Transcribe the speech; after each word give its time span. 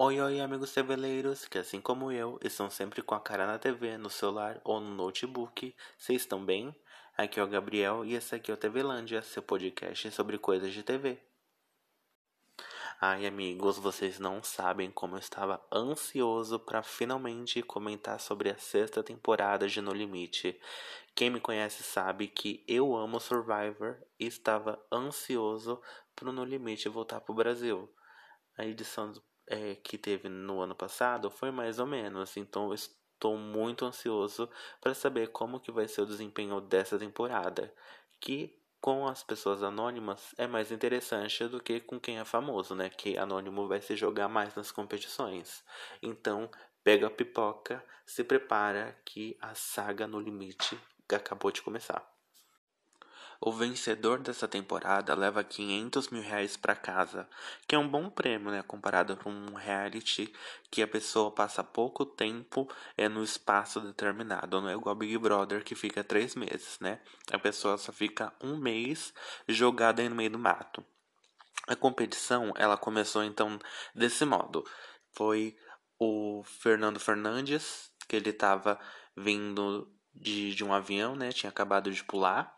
Oi, 0.00 0.20
oi, 0.20 0.40
amigos 0.40 0.72
teveleiros, 0.72 1.44
que 1.46 1.58
assim 1.58 1.80
como 1.80 2.12
eu, 2.12 2.38
estão 2.40 2.70
sempre 2.70 3.02
com 3.02 3.16
a 3.16 3.20
cara 3.20 3.48
na 3.48 3.58
TV, 3.58 3.98
no 3.98 4.08
celular 4.08 4.60
ou 4.62 4.78
no 4.78 4.94
notebook. 4.94 5.74
Vocês 5.98 6.22
estão 6.22 6.44
bem? 6.44 6.72
Aqui 7.16 7.40
é 7.40 7.42
o 7.42 7.48
Gabriel 7.48 8.04
e 8.04 8.14
esse 8.14 8.32
aqui 8.32 8.48
é 8.48 8.54
o 8.54 8.56
TVlândia, 8.56 9.20
seu 9.22 9.42
podcast 9.42 10.08
sobre 10.12 10.38
coisas 10.38 10.72
de 10.72 10.84
TV. 10.84 11.18
Ai, 13.00 13.26
amigos, 13.26 13.76
vocês 13.76 14.20
não 14.20 14.40
sabem 14.40 14.88
como 14.88 15.16
eu 15.16 15.18
estava 15.18 15.60
ansioso 15.72 16.60
para 16.60 16.84
finalmente 16.84 17.60
comentar 17.60 18.20
sobre 18.20 18.50
a 18.50 18.56
sexta 18.56 19.02
temporada 19.02 19.66
de 19.66 19.80
No 19.80 19.92
Limite. 19.92 20.60
Quem 21.12 21.28
me 21.28 21.40
conhece 21.40 21.82
sabe 21.82 22.28
que 22.28 22.64
eu 22.68 22.94
amo 22.94 23.18
Survivor 23.18 23.96
e 24.16 24.26
estava 24.26 24.80
ansioso 24.92 25.82
para 26.14 26.28
o 26.28 26.32
No 26.32 26.44
Limite 26.44 26.88
voltar 26.88 27.20
para 27.20 27.32
o 27.32 27.34
Brasil. 27.34 27.92
A 28.56 28.64
edição 28.64 29.10
do 29.10 29.27
é, 29.48 29.74
que 29.76 29.98
teve 29.98 30.28
no 30.28 30.60
ano 30.60 30.74
passado 30.74 31.30
foi 31.30 31.50
mais 31.50 31.78
ou 31.78 31.86
menos. 31.86 32.36
Então 32.36 32.72
estou 32.72 33.36
muito 33.36 33.84
ansioso 33.84 34.48
para 34.80 34.94
saber 34.94 35.28
como 35.28 35.60
que 35.60 35.72
vai 35.72 35.88
ser 35.88 36.02
o 36.02 36.06
desempenho 36.06 36.60
dessa 36.60 36.98
temporada, 36.98 37.72
que 38.20 38.56
com 38.80 39.06
as 39.06 39.22
pessoas 39.24 39.62
anônimas 39.62 40.34
é 40.38 40.46
mais 40.46 40.70
interessante 40.70 41.46
do 41.48 41.60
que 41.60 41.80
com 41.80 41.98
quem 41.98 42.18
é 42.18 42.24
famoso, 42.24 42.74
né? 42.74 42.88
Que 42.88 43.18
anônimo 43.18 43.66
vai 43.66 43.80
se 43.80 43.96
jogar 43.96 44.28
mais 44.28 44.54
nas 44.54 44.70
competições. 44.70 45.64
Então, 46.00 46.48
pega 46.84 47.08
a 47.08 47.10
pipoca, 47.10 47.84
se 48.06 48.22
prepara 48.22 48.96
que 49.04 49.36
a 49.40 49.54
saga 49.54 50.06
no 50.06 50.20
limite 50.20 50.78
acabou 51.12 51.50
de 51.50 51.62
começar. 51.62 52.17
O 53.40 53.52
vencedor 53.52 54.18
dessa 54.18 54.48
temporada 54.48 55.14
leva 55.14 55.44
500 55.44 56.08
mil 56.08 56.22
reais 56.22 56.56
para 56.56 56.74
casa, 56.74 57.28
que 57.68 57.74
é 57.76 57.78
um 57.78 57.88
bom 57.88 58.10
prêmio, 58.10 58.50
né? 58.50 58.62
Comparado 58.62 59.16
com 59.16 59.30
um 59.30 59.54
reality 59.54 60.32
que 60.72 60.82
a 60.82 60.88
pessoa 60.88 61.30
passa 61.30 61.62
pouco 61.62 62.04
tempo 62.04 62.68
é, 62.96 63.08
no 63.08 63.22
espaço 63.22 63.80
determinado. 63.80 64.60
Não 64.60 64.68
é 64.68 64.74
igual 64.74 64.94
Big 64.96 65.16
Brother 65.18 65.62
que 65.62 65.76
fica 65.76 66.02
três 66.02 66.34
meses, 66.34 66.80
né? 66.80 67.00
A 67.30 67.38
pessoa 67.38 67.78
só 67.78 67.92
fica 67.92 68.32
um 68.42 68.56
mês 68.56 69.14
jogada 69.46 70.02
aí 70.02 70.08
no 70.08 70.16
meio 70.16 70.30
do 70.30 70.38
mato. 70.38 70.84
A 71.68 71.76
competição 71.76 72.52
ela 72.56 72.76
começou 72.76 73.22
então 73.22 73.56
desse 73.94 74.24
modo. 74.24 74.64
Foi 75.12 75.56
o 75.96 76.42
Fernando 76.44 76.98
Fernandes, 76.98 77.92
que 78.08 78.16
ele 78.16 78.30
estava 78.30 78.80
vindo 79.16 79.88
de, 80.12 80.56
de 80.56 80.64
um 80.64 80.72
avião, 80.72 81.14
né? 81.14 81.30
Tinha 81.30 81.50
acabado 81.50 81.92
de 81.92 82.02
pular 82.02 82.57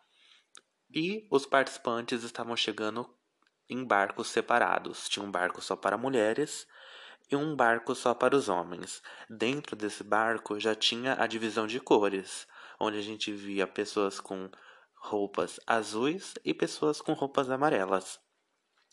e 0.92 1.26
os 1.30 1.46
participantes 1.46 2.22
estavam 2.22 2.56
chegando 2.56 3.08
em 3.68 3.84
barcos 3.84 4.28
separados. 4.28 5.08
Tinha 5.08 5.24
um 5.24 5.30
barco 5.30 5.62
só 5.62 5.76
para 5.76 5.96
mulheres 5.96 6.66
e 7.30 7.36
um 7.36 7.54
barco 7.54 7.94
só 7.94 8.14
para 8.14 8.34
os 8.34 8.48
homens. 8.48 9.02
Dentro 9.28 9.76
desse 9.76 10.02
barco 10.02 10.58
já 10.58 10.74
tinha 10.74 11.14
a 11.20 11.26
divisão 11.26 11.66
de 11.66 11.78
cores, 11.78 12.46
onde 12.78 12.98
a 12.98 13.02
gente 13.02 13.32
via 13.32 13.66
pessoas 13.66 14.18
com 14.20 14.50
roupas 14.94 15.60
azuis 15.66 16.34
e 16.44 16.52
pessoas 16.52 17.00
com 17.00 17.12
roupas 17.12 17.48
amarelas. 17.50 18.18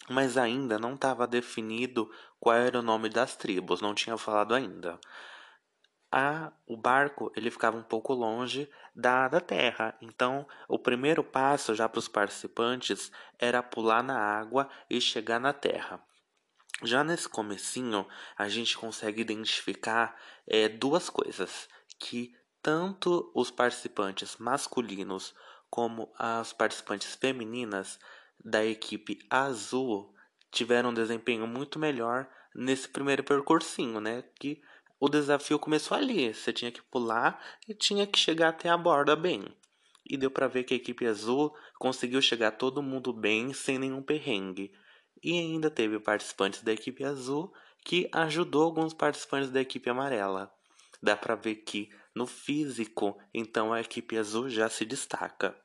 Mas 0.09 0.37
ainda 0.37 0.77
não 0.77 0.93
estava 0.93 1.25
definido 1.25 2.09
qual 2.39 2.55
era 2.55 2.79
o 2.79 2.83
nome 2.83 3.09
das 3.09 3.35
tribos, 3.35 3.81
não 3.81 3.95
tinha 3.95 4.17
falado 4.17 4.53
ainda 4.53 4.99
a, 6.11 6.51
o 6.65 6.77
barco 6.77 7.31
ele 7.35 7.51
ficava 7.51 7.77
um 7.77 7.83
pouco 7.83 8.13
longe 8.13 8.69
da, 8.95 9.27
da 9.27 9.39
terra. 9.39 9.95
Então, 10.01 10.47
o 10.67 10.79
primeiro 10.79 11.23
passo 11.23 11.75
já 11.75 11.87
para 11.87 11.99
os 11.99 12.07
participantes 12.07 13.11
era 13.37 13.61
pular 13.61 14.03
na 14.03 14.17
água 14.17 14.69
e 14.89 14.99
chegar 15.01 15.39
na 15.39 15.53
terra. 15.53 16.01
Já 16.83 17.03
nesse 17.03 17.27
comecinho, 17.27 18.07
a 18.37 18.47
gente 18.47 18.77
consegue 18.77 19.21
identificar 19.21 20.15
é, 20.45 20.69
duas 20.69 21.09
coisas 21.09 21.67
que 21.99 22.35
tanto 22.61 23.31
os 23.33 23.49
participantes 23.49 24.37
masculinos 24.37 25.33
como 25.69 26.13
as 26.17 26.53
participantes 26.53 27.15
femininas 27.15 27.99
da 28.43 28.63
equipe 28.63 29.19
azul 29.29 30.13
tiveram 30.51 30.91
um 30.91 30.93
desempenho 30.93 31.47
muito 31.47 31.79
melhor 31.79 32.29
nesse 32.55 32.87
primeiro 32.87 33.23
percursinho, 33.23 33.99
né? 33.99 34.23
Que 34.39 34.61
o 34.99 35.07
desafio 35.07 35.59
começou 35.59 35.95
ali. 35.95 36.33
Você 36.33 36.51
tinha 36.51 36.71
que 36.71 36.81
pular 36.81 37.41
e 37.67 37.73
tinha 37.73 38.07
que 38.07 38.17
chegar 38.17 38.49
até 38.49 38.69
a 38.69 38.77
borda 38.77 39.15
bem. 39.15 39.45
E 40.05 40.17
deu 40.17 40.31
para 40.31 40.47
ver 40.47 40.63
que 40.63 40.73
a 40.73 40.77
equipe 40.77 41.05
azul 41.05 41.55
conseguiu 41.77 42.21
chegar 42.21 42.51
todo 42.51 42.81
mundo 42.81 43.11
bem, 43.13 43.53
sem 43.53 43.77
nenhum 43.77 44.01
perrengue. 44.01 44.71
E 45.21 45.37
ainda 45.37 45.69
teve 45.69 45.99
participantes 45.99 46.61
da 46.61 46.71
equipe 46.71 47.03
azul 47.03 47.53
que 47.83 48.09
ajudou 48.11 48.63
alguns 48.63 48.93
participantes 48.93 49.49
da 49.49 49.61
equipe 49.61 49.89
amarela. 49.89 50.51
Dá 51.01 51.15
para 51.15 51.35
ver 51.35 51.55
que 51.55 51.89
no 52.15 52.25
físico, 52.25 53.17
então 53.33 53.71
a 53.71 53.81
equipe 53.81 54.17
azul 54.17 54.49
já 54.49 54.67
se 54.69 54.85
destaca. 54.85 55.55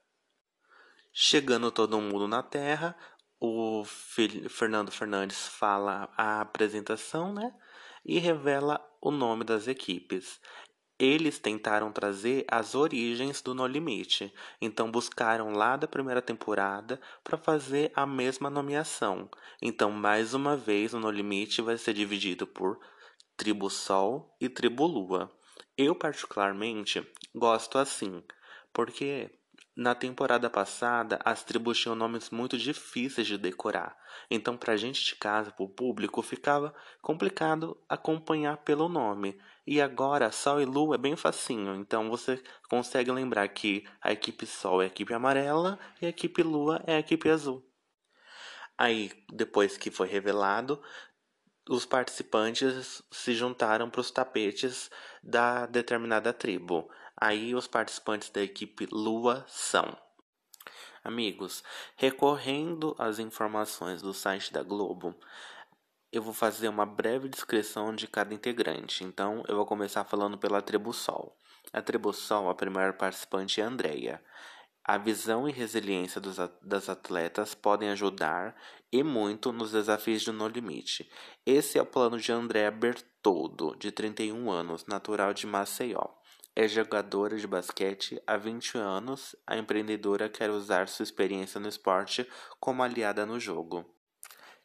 Chegando 1.13 1.71
todo 1.71 2.01
mundo 2.01 2.29
na 2.29 2.43
Terra, 2.43 2.97
o 3.41 3.85
Fernando 3.85 4.91
Fernandes 4.91 5.49
fala 5.49 6.13
a 6.17 6.41
apresentação, 6.41 7.33
né? 7.33 7.53
E 8.05 8.19
revela 8.19 8.81
o 9.03 9.11
nome 9.11 9.43
das 9.43 9.67
equipes. 9.67 10.41
Eles 10.99 11.41
tentaram 11.41 11.91
trazer 11.91 12.45
as 12.47 12.77
origens 12.77 13.43
do 13.43 13.53
No 13.53 13.67
Limite, 13.67 14.33
então 14.61 14.89
buscaram 14.89 15.51
lá 15.51 15.77
da 15.77 15.89
primeira 15.89 16.23
temporada 16.23 17.01
para 17.25 17.37
fazer 17.37 17.91
a 17.97 18.07
mesma 18.07 18.49
nomeação. 18.49 19.29
Então, 19.61 19.91
mais 19.91 20.33
uma 20.33 20.57
vez, 20.57 20.95
o 20.95 21.01
No 21.01 21.11
Limite 21.11 21.61
vai 21.61 21.77
ser 21.77 21.95
dividido 21.95 22.47
por 22.47 22.79
Tribo 23.37 23.69
Sol 23.69 24.37
e 24.41 24.49
Tribo 24.49 24.87
Lua. 24.87 25.29
Eu, 25.77 25.97
particularmente, 25.97 27.05
gosto 27.35 27.79
assim, 27.79 28.23
porque 28.73 29.29
na 29.75 29.95
temporada 29.95 30.51
passada, 30.51 31.19
as 31.25 31.43
tribos 31.43 31.79
tinham 31.79 31.95
nomes 31.95 32.29
muito 32.31 32.59
difíceis 32.59 33.27
de 33.27 33.39
decorar, 33.39 33.97
então 34.31 34.57
para 34.57 34.77
gente 34.77 35.05
de 35.05 35.17
casa, 35.17 35.51
para 35.51 35.65
o 35.65 35.69
público, 35.69 36.21
ficava 36.21 36.75
complicado 37.01 37.77
acompanhar 37.89 38.59
pelo 38.59 38.89
nome. 38.89 39.41
E 39.67 39.81
agora, 39.81 40.31
Sol 40.33 40.61
e 40.61 40.65
Lua 40.65 40.97
é 40.97 40.99
bem 40.99 41.17
facinho, 41.17 41.77
então 41.77 42.11
você 42.11 42.43
consegue 42.69 43.11
lembrar 43.11 43.49
que 43.49 43.87
a 44.01 44.13
equipe 44.13 44.45
Sol 44.45 44.83
é 44.83 44.85
a 44.85 44.89
equipe 44.89 45.15
amarela 45.15 45.79
e 46.01 46.07
a 46.07 46.09
equipe 46.09 46.43
Lua 46.43 46.83
é 46.87 46.97
a 46.97 46.99
equipe 46.99 47.31
azul. 47.31 47.65
Aí, 48.77 49.11
depois 49.33 49.77
que 49.77 49.91
foi 49.91 50.09
revelado, 50.09 50.83
os 51.69 51.87
participantes 51.87 53.03
se 53.11 53.35
juntaram 53.35 53.89
para 53.89 54.01
os 54.01 54.11
tapetes 54.11 54.91
da 55.23 55.67
determinada 55.67 56.33
tribo. 56.33 56.91
Aí 57.17 57.55
os 57.55 57.67
participantes 57.67 58.31
da 58.31 58.43
equipe 58.43 58.87
Lua 58.91 59.45
são. 59.49 59.97
Amigos, 61.05 61.65
recorrendo 61.97 62.95
às 62.99 63.19
informações 63.19 64.01
do 64.01 64.15
site 64.15 64.53
da 64.53 64.63
Globo, 64.63 65.15
eu 66.13 66.23
vou 66.23 66.33
fazer 66.33 66.69
uma 66.69 66.87
breve 66.87 67.29
descrição 67.29 67.95
de 67.95 68.07
cada 68.07 68.35
integrante. 68.35 69.03
Então, 69.03 69.43
eu 69.49 69.57
vou 69.57 69.67
começar 69.67 70.05
falando 70.05 70.39
pela 70.39 70.63
tribo 70.63 70.93
Sol. 70.93 71.37
A 71.73 71.81
tribo 71.81 72.13
Sol, 72.13 72.51
a 72.51 72.55
primeira 72.55 72.93
participante 72.93 73.61
é 73.61 73.65
a 73.65 73.69
Andrea. 73.69 74.23
A 74.85 74.99
visão 74.99 75.49
e 75.49 75.53
resiliência 75.53 76.21
dos, 76.21 76.37
das 76.61 76.89
atletas 76.89 77.55
podem 77.55 77.89
ajudar 77.91 78.55
e 78.93 79.03
muito 79.03 79.53
nos 79.53 79.73
desafios 79.73 80.23
de 80.23 80.33
No 80.33 80.49
Limite. 80.49 81.11
Esse 81.47 81.79
é 81.79 81.83
o 81.83 81.87
plano 81.87 82.19
de 82.19 82.31
Andrea 82.31 82.71
Bertoldo, 82.71 83.75
de 83.77 83.91
31 83.91 84.51
anos, 84.51 84.85
natural 84.87 85.33
de 85.33 85.47
Maceió. 85.47 86.05
É 86.55 86.69
jogadora 86.69 87.39
de 87.39 87.47
basquete 87.47 88.23
há 88.27 88.37
20 88.37 88.77
anos, 88.77 89.35
a 89.47 89.57
empreendedora 89.57 90.29
quer 90.29 90.51
usar 90.51 90.87
sua 90.87 91.03
experiência 91.03 91.59
no 91.59 91.67
esporte 91.67 92.29
como 92.61 92.83
aliada 92.83 93.25
no 93.25 93.41
jogo. 93.41 93.87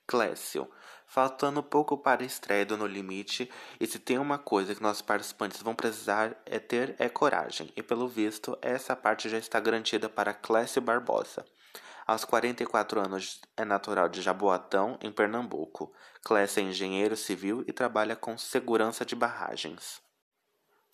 Clécio. 0.05 0.69
Faltando 1.05 1.63
pouco 1.63 1.97
para 1.97 2.23
a 2.23 2.25
estreia 2.25 2.65
do 2.65 2.75
No 2.75 2.85
Limite, 2.85 3.49
e 3.79 3.87
se 3.87 3.99
tem 3.99 4.17
uma 4.17 4.37
coisa 4.37 4.75
que 4.75 4.83
nossos 4.83 5.01
participantes 5.01 5.61
vão 5.61 5.73
precisar 5.73 6.35
é 6.45 6.59
ter 6.59 6.93
é 6.99 7.07
coragem, 7.07 7.71
e 7.73 7.81
pelo 7.81 8.09
visto, 8.09 8.57
essa 8.61 8.93
parte 8.93 9.29
já 9.29 9.37
está 9.37 9.57
garantida 9.57 10.09
para 10.09 10.33
Clécio 10.33 10.81
Barbosa. 10.81 11.45
Aos 12.05 12.25
44 12.25 12.99
anos, 12.99 13.39
é 13.55 13.63
natural 13.63 14.09
de 14.09 14.21
Jaboatão, 14.21 14.99
em 15.01 15.11
Pernambuco. 15.11 15.93
Clécio 16.21 16.59
é 16.59 16.63
engenheiro 16.63 17.15
civil 17.15 17.63
e 17.65 17.71
trabalha 17.71 18.17
com 18.17 18.37
segurança 18.37 19.05
de 19.05 19.15
barragens. 19.15 20.05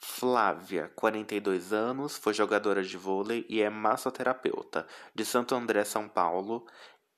Flávia, 0.04 0.92
42 0.98 1.72
anos, 1.72 2.18
foi 2.18 2.34
jogadora 2.34 2.84
de 2.84 2.98
vôlei 2.98 3.46
e 3.48 3.62
é 3.62 3.70
massoterapeuta. 3.70 4.86
De 5.16 5.24
Santo 5.24 5.56
André, 5.56 5.86
São 5.86 6.10
Paulo, 6.10 6.68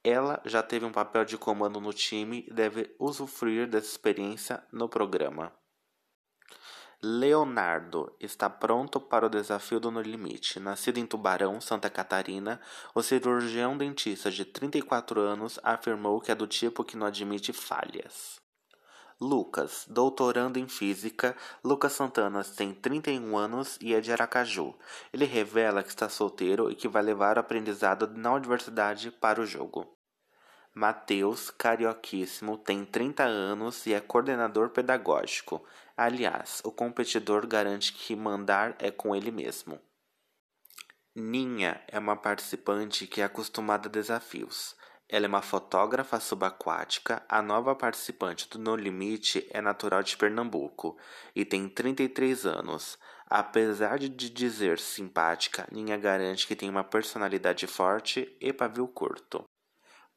ela 0.04 0.40
já 0.46 0.62
teve 0.62 0.86
um 0.86 0.92
papel 0.92 1.26
de 1.26 1.36
comando 1.36 1.82
no 1.82 1.92
time 1.92 2.46
e 2.48 2.54
deve 2.54 2.96
usufruir 3.00 3.68
dessa 3.68 3.88
experiência 3.88 4.64
no 4.72 4.88
programa. 4.88 5.52
Leonardo 7.02 8.16
está 8.20 8.52
pronto 8.52 9.02
para 9.02 9.26
o 9.26 9.30
desafio 9.30 9.80
do 9.80 9.90
No 9.90 10.02
Limite. 10.02 10.60
Nascido 10.60 11.00
em 11.00 11.08
Tubarão, 11.08 11.60
Santa 11.60 11.90
Catarina, 11.90 12.62
o 12.94 13.02
cirurgião 13.02 13.76
dentista 13.76 14.30
de 14.30 14.46
34 14.46 15.20
anos 15.20 15.60
afirmou 15.64 16.22
que 16.22 16.32
é 16.32 16.36
do 16.36 16.46
tipo 16.46 16.84
que 16.84 16.96
não 16.96 17.08
admite 17.08 17.52
falhas. 17.52 18.45
Lucas, 19.20 19.86
doutorando 19.90 20.60
em 20.60 20.68
física, 20.68 21.38
Lucas 21.64 21.94
Santana 21.94 22.44
tem 22.44 22.74
31 22.74 23.38
anos 23.38 23.78
e 23.80 23.94
é 23.94 24.02
de 24.02 24.12
Aracaju. 24.12 24.76
Ele 25.14 25.24
revela 25.24 25.82
que 25.82 25.90
está 25.90 26.10
solteiro 26.10 26.70
e 26.70 26.76
que 26.76 26.90
vai 26.90 27.02
levar 27.02 27.38
o 27.38 27.40
aprendizado 27.40 28.08
na 28.08 28.34
universidade 28.34 29.12
para 29.12 29.40
o 29.40 29.46
jogo. 29.46 29.96
Mateus, 30.74 31.50
carioquíssimo, 31.50 32.58
tem 32.58 32.84
30 32.84 33.24
anos 33.24 33.86
e 33.88 33.94
é 33.94 34.02
coordenador 34.02 34.72
pedagógico. 34.72 35.66
Aliás, 35.96 36.62
o 36.66 36.72
competidor 36.72 37.48
garante 37.48 37.94
que 37.94 38.14
mandar 38.14 38.76
é 38.80 38.92
com 38.92 39.16
ele 39.16 39.32
mesmo. 39.32 39.80
Ninha 41.16 41.82
é 41.88 41.98
uma 41.98 42.18
participante 42.18 43.08
que 43.08 43.22
é 43.22 43.24
acostumada 43.24 43.88
a 43.88 43.92
desafios. 43.92 44.76
Ela 45.08 45.26
é 45.26 45.30
uma 45.30 45.42
fotógrafa 45.42 46.20
subaquática. 46.20 47.24
A 47.30 47.42
nova 47.42 47.76
participante 47.76 48.50
do 48.50 48.58
No 48.58 48.76
Limite 48.76 49.48
é 49.52 49.62
natural 49.62 50.02
de 50.02 50.18
Pernambuco 50.18 50.98
e 51.36 51.46
tem 51.46 51.70
33 51.70 52.46
anos. 52.46 52.98
Apesar 53.28 54.00
de 54.00 54.10
dizer 54.10 54.80
simpática, 54.80 55.68
Ninha 55.72 55.98
garante 55.98 56.48
que 56.48 56.56
tem 56.56 56.70
uma 56.70 56.84
personalidade 56.84 57.68
forte 57.68 58.36
e 58.42 58.52
pavio 58.52 58.88
curto. 58.88 59.44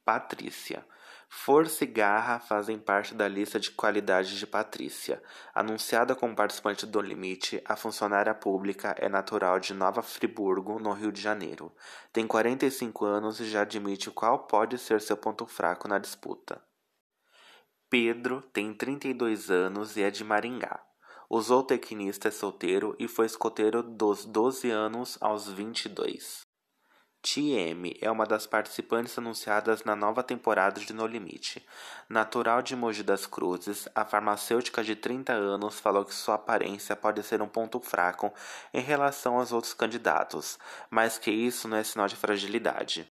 Patrícia. 0.04 0.86
Força 1.30 1.84
e 1.84 1.86
garra 1.86 2.40
fazem 2.40 2.78
parte 2.78 3.14
da 3.14 3.28
lista 3.28 3.60
de 3.60 3.70
qualidades 3.70 4.30
de 4.30 4.46
Patrícia. 4.46 5.22
Anunciada 5.54 6.14
como 6.14 6.34
participante 6.34 6.86
do 6.86 7.00
Limite, 7.02 7.62
a 7.66 7.76
funcionária 7.76 8.34
pública 8.34 8.94
é 8.98 9.10
natural 9.10 9.60
de 9.60 9.74
Nova 9.74 10.00
Friburgo, 10.00 10.78
no 10.78 10.92
Rio 10.92 11.12
de 11.12 11.20
Janeiro. 11.20 11.70
Tem 12.12 12.26
45 12.26 13.04
anos 13.04 13.40
e 13.40 13.44
já 13.44 13.60
admite 13.60 14.10
qual 14.10 14.46
pode 14.46 14.78
ser 14.78 15.02
seu 15.02 15.18
ponto 15.18 15.46
fraco 15.46 15.86
na 15.86 15.98
disputa. 15.98 16.62
Pedro 17.90 18.40
tem 18.40 18.72
32 18.72 19.50
anos 19.50 19.98
e 19.98 20.02
é 20.02 20.10
de 20.10 20.24
Maringá. 20.24 20.82
O 21.28 21.40
zootecnista 21.42 22.28
é 22.28 22.30
solteiro 22.30 22.96
e 22.98 23.06
foi 23.06 23.26
escoteiro 23.26 23.82
dos 23.82 24.24
12 24.24 24.70
anos 24.70 25.18
aos 25.20 25.46
22. 25.50 26.47
TM 27.30 27.94
é 28.00 28.10
uma 28.10 28.24
das 28.24 28.46
participantes 28.46 29.18
anunciadas 29.18 29.84
na 29.84 29.94
nova 29.94 30.22
temporada 30.22 30.80
de 30.80 30.94
No 30.94 31.06
Limite. 31.06 31.62
Natural 32.08 32.62
de 32.62 32.74
Mogi 32.74 33.02
das 33.02 33.26
Cruzes, 33.26 33.86
a 33.94 34.02
farmacêutica 34.02 34.82
de 34.82 34.96
30 34.96 35.34
anos 35.34 35.78
falou 35.78 36.06
que 36.06 36.14
sua 36.14 36.36
aparência 36.36 36.96
pode 36.96 37.22
ser 37.22 37.42
um 37.42 37.48
ponto 37.48 37.80
fraco 37.80 38.32
em 38.72 38.80
relação 38.80 39.38
aos 39.38 39.52
outros 39.52 39.74
candidatos, 39.74 40.58
mas 40.90 41.18
que 41.18 41.30
isso 41.30 41.68
não 41.68 41.76
é 41.76 41.84
sinal 41.84 42.08
de 42.08 42.16
fragilidade. 42.16 43.06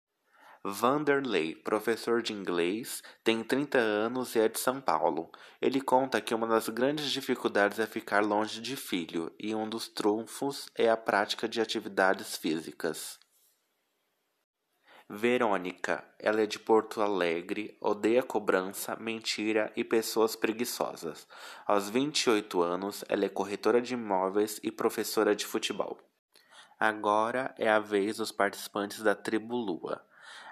Vanderlei, 0.64 1.54
professor 1.54 2.24
de 2.24 2.34
inglês, 2.34 3.04
tem 3.24 3.44
30 3.44 3.78
anos 3.78 4.36
e 4.36 4.40
é 4.40 4.50
de 4.50 4.60
São 4.60 4.82
Paulo. 4.82 5.32
Ele 5.62 5.80
conta 5.80 6.20
que 6.20 6.34
uma 6.34 6.48
das 6.48 6.68
grandes 6.70 7.12
dificuldades 7.12 7.78
é 7.78 7.86
ficar 7.86 8.26
longe 8.26 8.60
de 8.62 8.76
filho, 8.76 9.32
e 9.40 9.54
um 9.54 9.70
dos 9.70 9.88
trunfos 9.88 10.66
é 10.76 10.90
a 10.90 10.98
prática 10.98 11.48
de 11.48 11.62
atividades 11.62 12.36
físicas. 12.36 13.20
Verônica, 15.10 16.04
ela 16.20 16.42
é 16.42 16.46
de 16.46 16.60
Porto 16.60 17.02
Alegre, 17.02 17.78
odeia 17.80 18.22
cobrança, 18.22 18.94
mentira 18.98 19.72
e 19.74 19.82
pessoas 19.82 20.36
preguiçosas. 20.36 21.26
Aos 21.66 21.90
28 21.90 22.62
anos, 22.62 23.06
ela 23.08 23.24
é 23.24 23.30
corretora 23.30 23.82
de 23.82 23.94
imóveis 23.94 24.60
e 24.62 24.70
professora 24.70 25.34
de 25.34 25.46
futebol. 25.46 25.98
Agora 26.78 27.56
é 27.58 27.70
a 27.70 27.80
vez 27.80 28.18
dos 28.18 28.34
participantes 28.34 29.02
da 29.02 29.16
Tribo 29.16 29.56
Lua. 29.56 30.06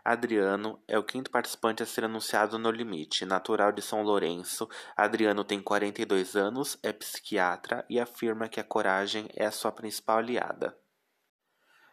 Adriano 0.05 0.81
é 0.87 0.97
o 0.97 1.03
quinto 1.03 1.29
participante 1.29 1.83
a 1.83 1.85
ser 1.85 2.05
anunciado 2.05 2.57
no 2.57 2.71
limite. 2.71 3.25
Natural 3.25 3.73
de 3.73 3.81
São 3.81 4.03
Lourenço, 4.03 4.69
Adriano 4.95 5.43
tem 5.43 5.61
42 5.61 6.37
anos, 6.37 6.77
é 6.81 6.93
psiquiatra 6.93 7.83
e 7.89 7.99
afirma 7.99 8.47
que 8.47 8.61
a 8.61 8.63
coragem 8.63 9.27
é 9.35 9.45
a 9.45 9.51
sua 9.51 9.73
principal 9.73 10.19
aliada. 10.19 10.77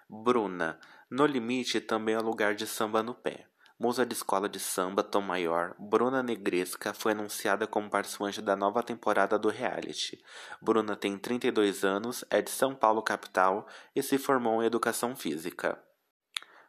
Bruna, 0.08 0.78
no 1.12 1.26
limite 1.26 1.78
também 1.78 2.14
é 2.14 2.18
lugar 2.18 2.54
de 2.54 2.66
samba 2.66 3.02
no 3.02 3.14
pé. 3.14 3.46
Musa 3.78 4.06
de 4.06 4.14
escola 4.14 4.48
de 4.48 4.58
samba 4.58 5.02
Tom 5.02 5.20
Maior, 5.20 5.74
Bruna 5.78 6.22
Negresca 6.22 6.94
foi 6.94 7.12
anunciada 7.12 7.66
como 7.66 7.90
participante 7.90 8.40
da 8.40 8.56
nova 8.56 8.82
temporada 8.82 9.38
do 9.38 9.50
reality. 9.50 10.24
Bruna 10.62 10.96
tem 10.96 11.18
32 11.18 11.84
anos, 11.84 12.24
é 12.30 12.40
de 12.40 12.48
São 12.48 12.74
Paulo 12.74 13.02
capital 13.02 13.68
e 13.94 14.02
se 14.02 14.16
formou 14.16 14.62
em 14.62 14.66
educação 14.66 15.14
física. 15.14 15.78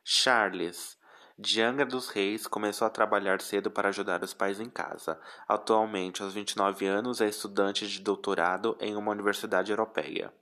Charles, 0.04 0.98
de 1.40 1.62
Angra 1.62 1.86
dos 1.86 2.10
Reis, 2.10 2.46
começou 2.46 2.86
a 2.86 2.92
trabalhar 2.92 3.40
cedo 3.40 3.72
para 3.72 3.88
ajudar 3.88 4.22
os 4.26 4.34
pais 4.34 4.60
em 4.60 4.70
casa. 4.70 5.18
Atualmente, 5.48 6.22
aos 6.22 6.34
29 6.34 6.86
anos, 6.86 7.22
é 7.22 7.30
estudante 7.30 7.88
de 7.88 8.02
doutorado 8.02 8.76
em 8.82 8.94
uma 8.98 9.12
universidade 9.12 9.72
europeia. 9.72 10.34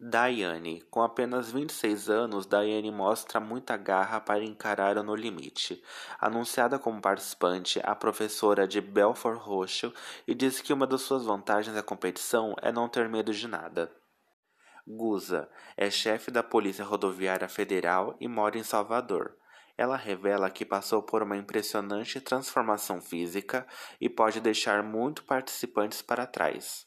Daiane. 0.00 0.82
Com 0.90 1.02
apenas 1.02 1.52
26 1.52 2.10
anos, 2.10 2.46
Daiane 2.46 2.90
mostra 2.90 3.38
muita 3.38 3.76
garra 3.76 4.20
para 4.20 4.42
encarar 4.42 4.98
o 4.98 5.04
No 5.04 5.14
Limite. 5.14 5.82
Anunciada 6.18 6.80
como 6.80 7.00
participante, 7.00 7.80
a 7.84 7.94
professora 7.94 8.66
de 8.66 8.80
Belfort 8.80 9.38
Roxo 9.38 9.94
e 10.26 10.34
diz 10.34 10.60
que 10.60 10.72
uma 10.72 10.86
das 10.86 11.02
suas 11.02 11.24
vantagens 11.24 11.74
da 11.76 11.82
competição 11.82 12.56
é 12.60 12.72
não 12.72 12.88
ter 12.88 13.08
medo 13.08 13.32
de 13.32 13.46
nada. 13.46 13.90
Guza 14.86 15.48
é 15.76 15.88
chefe 15.90 16.30
da 16.30 16.42
Polícia 16.42 16.84
Rodoviária 16.84 17.48
Federal 17.48 18.16
e 18.20 18.26
mora 18.26 18.58
em 18.58 18.64
Salvador. 18.64 19.36
Ela 19.78 19.96
revela 19.96 20.50
que 20.50 20.64
passou 20.64 21.02
por 21.02 21.22
uma 21.22 21.36
impressionante 21.36 22.20
transformação 22.20 23.00
física 23.00 23.66
e 24.00 24.08
pode 24.08 24.40
deixar 24.40 24.82
muito 24.82 25.24
participantes 25.24 26.02
para 26.02 26.26
trás. 26.26 26.86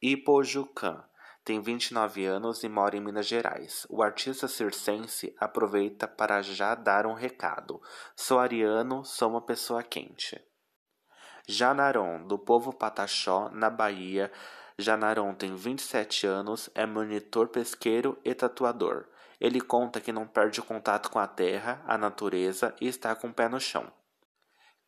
Ipojucan 0.00 1.04
tem 1.44 1.60
29 1.60 2.24
anos 2.24 2.62
e 2.62 2.68
mora 2.68 2.96
em 2.96 3.00
Minas 3.00 3.26
Gerais. 3.26 3.84
O 3.90 4.02
artista 4.02 4.46
circense 4.46 5.34
aproveita 5.38 6.06
para 6.06 6.40
já 6.40 6.74
dar 6.74 7.04
um 7.06 7.14
recado. 7.14 7.82
Sou 8.14 8.38
ariano, 8.38 9.04
sou 9.04 9.30
uma 9.30 9.40
pessoa 9.40 9.82
quente. 9.82 10.40
Janaron, 11.48 12.24
do 12.26 12.38
povo 12.38 12.72
Pataxó, 12.72 13.50
na 13.52 13.68
Bahia. 13.68 14.30
Janaron 14.78 15.34
tem 15.34 15.56
27 15.56 16.26
anos, 16.26 16.70
é 16.74 16.86
monitor 16.86 17.48
pesqueiro 17.48 18.16
e 18.24 18.32
tatuador. 18.34 19.08
Ele 19.40 19.60
conta 19.60 20.00
que 20.00 20.12
não 20.12 20.26
perde 20.26 20.60
o 20.60 20.64
contato 20.64 21.10
com 21.10 21.18
a 21.18 21.26
terra, 21.26 21.82
a 21.84 21.98
natureza 21.98 22.72
e 22.80 22.86
está 22.86 23.16
com 23.16 23.28
o 23.28 23.34
pé 23.34 23.48
no 23.48 23.58
chão. 23.58 23.92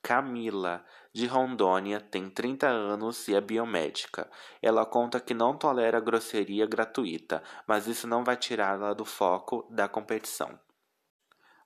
Camila, 0.01 0.85
de 1.15 1.27
Rondônia, 1.27 2.01
tem 2.01 2.29
30 2.29 2.67
anos 2.67 3.29
e 3.29 3.37
é 3.37 3.41
biomédica. 3.41 4.29
Ela 4.61 4.85
conta 4.85 5.21
que 5.21 5.33
não 5.33 5.57
tolera 5.57 6.01
grosseria 6.01 6.67
gratuita, 6.67 7.41
mas 7.69 7.87
isso 7.87 8.09
não 8.09 8.25
vai 8.25 8.37
tirá-la 8.37 8.93
do 8.93 9.05
foco 9.05 9.65
da 9.71 9.87
competição. 9.87 10.59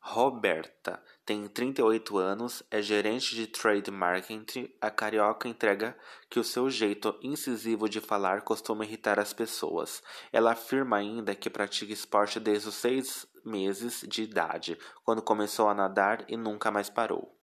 Roberta 0.01 1.03
tem 1.25 1.49
38 1.49 2.19
anos, 2.19 2.63
é 2.71 2.83
gerente 2.83 3.35
de 3.35 3.47
trade 3.47 3.91
marketing. 3.91 4.71
A 4.81 4.91
carioca 4.91 5.49
entrega 5.49 5.97
que 6.29 6.39
o 6.39 6.45
seu 6.45 6.69
jeito 6.69 7.19
incisivo 7.23 7.89
de 7.89 8.01
falar 8.01 8.43
costuma 8.43 8.85
irritar 8.85 9.19
as 9.19 9.33
pessoas. 9.33 10.03
Ela 10.31 10.53
afirma 10.53 10.99
ainda 10.99 11.35
que 11.35 11.49
pratica 11.49 11.93
esporte 11.93 12.39
desde 12.39 12.69
os 12.69 12.75
seis 12.75 13.27
meses 13.45 14.05
de 14.07 14.23
idade, 14.23 14.79
quando 15.05 15.23
começou 15.23 15.69
a 15.69 15.75
nadar 15.75 16.25
e 16.29 16.37
nunca 16.37 16.71
mais 16.71 16.91
parou. 16.91 17.38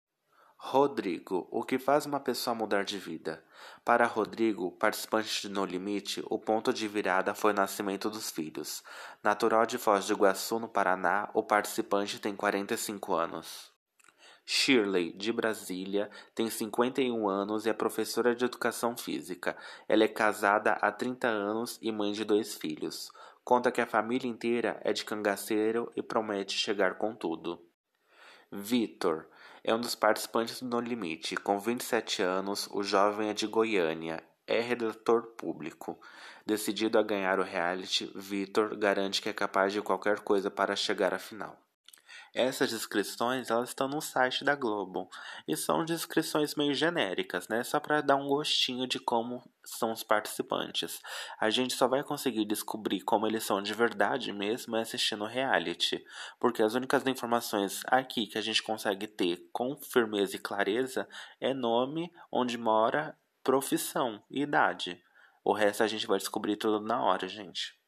Rodrigo, 0.66 1.46
o 1.50 1.62
que 1.62 1.78
faz 1.78 2.06
uma 2.06 2.18
pessoa 2.18 2.54
mudar 2.54 2.84
de 2.84 2.98
vida? 2.98 3.44
Para 3.84 4.06
Rodrigo, 4.06 4.72
participante 4.72 5.42
de 5.42 5.50
No 5.50 5.62
Limite, 5.62 6.24
o 6.30 6.38
ponto 6.38 6.72
de 6.72 6.88
virada 6.88 7.34
foi 7.34 7.52
o 7.52 7.54
nascimento 7.54 8.08
dos 8.08 8.30
filhos. 8.30 8.82
Natural 9.22 9.66
de 9.66 9.76
Foz 9.76 10.06
do 10.06 10.14
Iguaçu, 10.14 10.58
no 10.58 10.66
Paraná, 10.66 11.28
o 11.34 11.42
participante 11.42 12.18
tem 12.18 12.34
45 12.34 13.12
anos. 13.12 13.70
Shirley, 14.46 15.12
de 15.12 15.34
Brasília, 15.34 16.10
tem 16.34 16.48
51 16.48 17.28
anos 17.28 17.66
e 17.66 17.68
é 17.68 17.74
professora 17.74 18.34
de 18.34 18.46
educação 18.46 18.96
física. 18.96 19.54
Ela 19.86 20.04
é 20.04 20.08
casada 20.08 20.72
há 20.80 20.90
30 20.90 21.28
anos 21.28 21.78
e 21.82 21.92
mãe 21.92 22.12
de 22.12 22.24
dois 22.24 22.54
filhos. 22.54 23.12
Conta 23.44 23.70
que 23.70 23.82
a 23.82 23.86
família 23.86 24.30
inteira 24.30 24.80
é 24.82 24.94
de 24.94 25.04
cangaceiro 25.04 25.92
e 25.94 26.02
promete 26.02 26.56
chegar 26.56 26.94
com 26.94 27.14
tudo. 27.14 27.60
Vitor, 28.50 29.28
é 29.64 29.74
um 29.74 29.80
dos 29.80 29.94
participantes 29.94 30.60
do 30.60 30.68
No 30.68 30.78
Limite. 30.78 31.36
Com 31.36 31.58
27 31.58 32.20
anos, 32.20 32.68
o 32.70 32.82
jovem 32.82 33.30
é 33.30 33.32
de 33.32 33.46
Goiânia, 33.46 34.22
é 34.46 34.60
redator 34.60 35.22
público. 35.38 35.98
Decidido 36.44 36.98
a 36.98 37.02
ganhar 37.02 37.40
o 37.40 37.42
reality, 37.42 38.12
Vitor 38.14 38.76
garante 38.76 39.22
que 39.22 39.30
é 39.30 39.32
capaz 39.32 39.72
de 39.72 39.80
qualquer 39.80 40.20
coisa 40.20 40.50
para 40.50 40.76
chegar 40.76 41.14
à 41.14 41.18
final. 41.18 41.63
Essas 42.34 42.70
descrições 42.70 43.48
elas 43.48 43.68
estão 43.68 43.86
no 43.86 44.00
site 44.00 44.44
da 44.44 44.56
Globo 44.56 45.08
e 45.46 45.56
são 45.56 45.84
descrições 45.84 46.56
meio 46.56 46.74
genéricas, 46.74 47.46
né? 47.46 47.62
Só 47.62 47.78
para 47.78 48.00
dar 48.00 48.16
um 48.16 48.26
gostinho 48.26 48.88
de 48.88 48.98
como 48.98 49.48
são 49.64 49.92
os 49.92 50.02
participantes. 50.02 51.00
A 51.38 51.48
gente 51.48 51.74
só 51.74 51.86
vai 51.86 52.02
conseguir 52.02 52.44
descobrir 52.44 53.02
como 53.02 53.24
eles 53.24 53.44
são 53.44 53.62
de 53.62 53.72
verdade 53.72 54.32
mesmo 54.32 54.74
assistindo 54.74 55.24
reality, 55.24 56.04
porque 56.40 56.60
as 56.60 56.74
únicas 56.74 57.06
informações 57.06 57.82
aqui 57.86 58.26
que 58.26 58.36
a 58.36 58.42
gente 58.42 58.64
consegue 58.64 59.06
ter 59.06 59.48
com 59.52 59.76
firmeza 59.76 60.34
e 60.34 60.40
clareza 60.40 61.08
é 61.40 61.54
nome, 61.54 62.12
onde 62.32 62.58
mora 62.58 63.16
profissão 63.44 64.20
e 64.28 64.42
idade. 64.42 65.00
O 65.44 65.52
resto 65.52 65.84
a 65.84 65.86
gente 65.86 66.06
vai 66.06 66.18
descobrir 66.18 66.56
tudo 66.56 66.84
na 66.84 67.00
hora, 67.00 67.28
gente. 67.28 67.78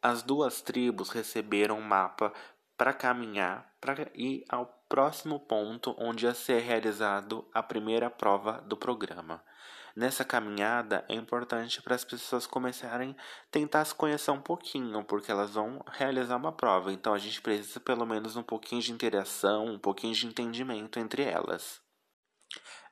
As 0.00 0.22
duas 0.22 0.62
tribos 0.62 1.10
receberam 1.10 1.78
um 1.78 1.82
mapa 1.82 2.32
para 2.80 2.94
caminhar 2.94 3.74
para 3.78 4.10
ir 4.14 4.42
ao 4.48 4.64
próximo 4.88 5.38
ponto 5.38 5.94
onde 5.98 6.24
ia 6.24 6.32
ser 6.32 6.62
realizado 6.62 7.46
a 7.52 7.62
primeira 7.62 8.08
prova 8.08 8.62
do 8.62 8.74
programa. 8.74 9.44
Nessa 9.94 10.24
caminhada 10.24 11.04
é 11.06 11.14
importante 11.14 11.82
para 11.82 11.94
as 11.94 12.06
pessoas 12.06 12.46
começarem 12.46 13.10
a 13.10 13.50
tentar 13.50 13.84
se 13.84 13.94
conhecer 13.94 14.30
um 14.30 14.40
pouquinho, 14.40 15.04
porque 15.04 15.30
elas 15.30 15.50
vão 15.50 15.84
realizar 15.92 16.36
uma 16.36 16.52
prova. 16.52 16.90
Então 16.90 17.12
a 17.12 17.18
gente 17.18 17.42
precisa 17.42 17.78
pelo 17.80 18.06
menos 18.06 18.34
um 18.34 18.42
pouquinho 18.42 18.80
de 18.80 18.92
interação, 18.92 19.66
um 19.66 19.78
pouquinho 19.78 20.14
de 20.14 20.26
entendimento 20.26 20.98
entre 20.98 21.22
elas. 21.22 21.82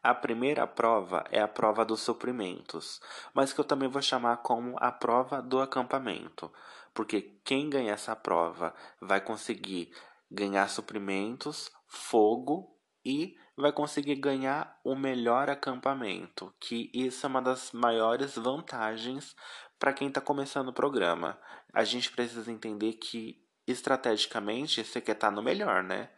A 0.02 0.14
primeira 0.14 0.66
prova 0.66 1.24
é 1.30 1.40
a 1.40 1.48
prova 1.48 1.82
dos 1.82 2.00
suprimentos, 2.00 3.00
mas 3.32 3.54
que 3.54 3.60
eu 3.60 3.64
também 3.64 3.88
vou 3.88 4.02
chamar 4.02 4.36
como 4.38 4.76
a 4.78 4.92
prova 4.92 5.40
do 5.40 5.60
acampamento, 5.60 6.52
porque 6.98 7.38
quem 7.44 7.70
ganhar 7.70 7.92
essa 7.92 8.16
prova 8.16 8.74
vai 9.00 9.20
conseguir 9.20 9.94
ganhar 10.28 10.66
suprimentos, 10.68 11.70
fogo 11.86 12.76
e 13.04 13.36
vai 13.56 13.70
conseguir 13.70 14.16
ganhar 14.16 14.76
o 14.82 14.96
melhor 14.96 15.48
acampamento, 15.48 16.52
que 16.58 16.90
isso 16.92 17.24
é 17.24 17.28
uma 17.28 17.40
das 17.40 17.70
maiores 17.70 18.34
vantagens 18.34 19.36
para 19.78 19.92
quem 19.92 20.08
está 20.08 20.20
começando 20.20 20.70
o 20.70 20.72
programa. 20.72 21.40
A 21.72 21.84
gente 21.84 22.10
precisa 22.10 22.50
entender 22.50 22.94
que 22.94 23.40
estrategicamente 23.64 24.82
você 24.82 25.00
quer 25.00 25.12
estar 25.12 25.28
tá 25.28 25.32
no 25.32 25.40
melhor, 25.40 25.84
né? 25.84 26.10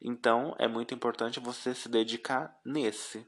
Então 0.00 0.54
é 0.56 0.68
muito 0.68 0.94
importante 0.94 1.40
você 1.40 1.74
se 1.74 1.88
dedicar 1.88 2.56
nesse. 2.64 3.26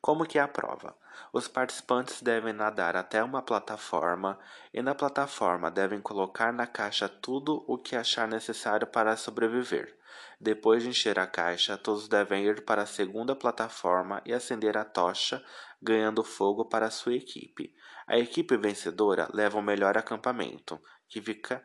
Como 0.00 0.24
que 0.24 0.38
é 0.38 0.42
a 0.42 0.48
prova? 0.48 0.96
Os 1.32 1.48
participantes 1.48 2.22
devem 2.22 2.52
nadar 2.52 2.96
até 2.96 3.22
uma 3.22 3.42
plataforma 3.42 4.38
e 4.72 4.80
na 4.80 4.94
plataforma 4.94 5.70
devem 5.70 6.00
colocar 6.00 6.52
na 6.52 6.66
caixa 6.66 7.08
tudo 7.08 7.64
o 7.66 7.76
que 7.76 7.96
achar 7.96 8.28
necessário 8.28 8.86
para 8.86 9.16
sobreviver. 9.16 9.98
Depois 10.40 10.82
de 10.84 10.90
encher 10.90 11.18
a 11.18 11.26
caixa, 11.26 11.76
todos 11.76 12.08
devem 12.08 12.44
ir 12.44 12.64
para 12.64 12.82
a 12.82 12.86
segunda 12.86 13.34
plataforma 13.34 14.22
e 14.24 14.32
acender 14.32 14.76
a 14.78 14.84
tocha, 14.84 15.44
ganhando 15.82 16.22
fogo 16.22 16.64
para 16.64 16.86
a 16.86 16.90
sua 16.90 17.14
equipe. 17.14 17.74
A 18.06 18.16
equipe 18.16 18.56
vencedora 18.56 19.28
leva 19.34 19.58
o 19.58 19.62
melhor 19.62 19.98
acampamento, 19.98 20.80
que 21.08 21.20
fica 21.20 21.62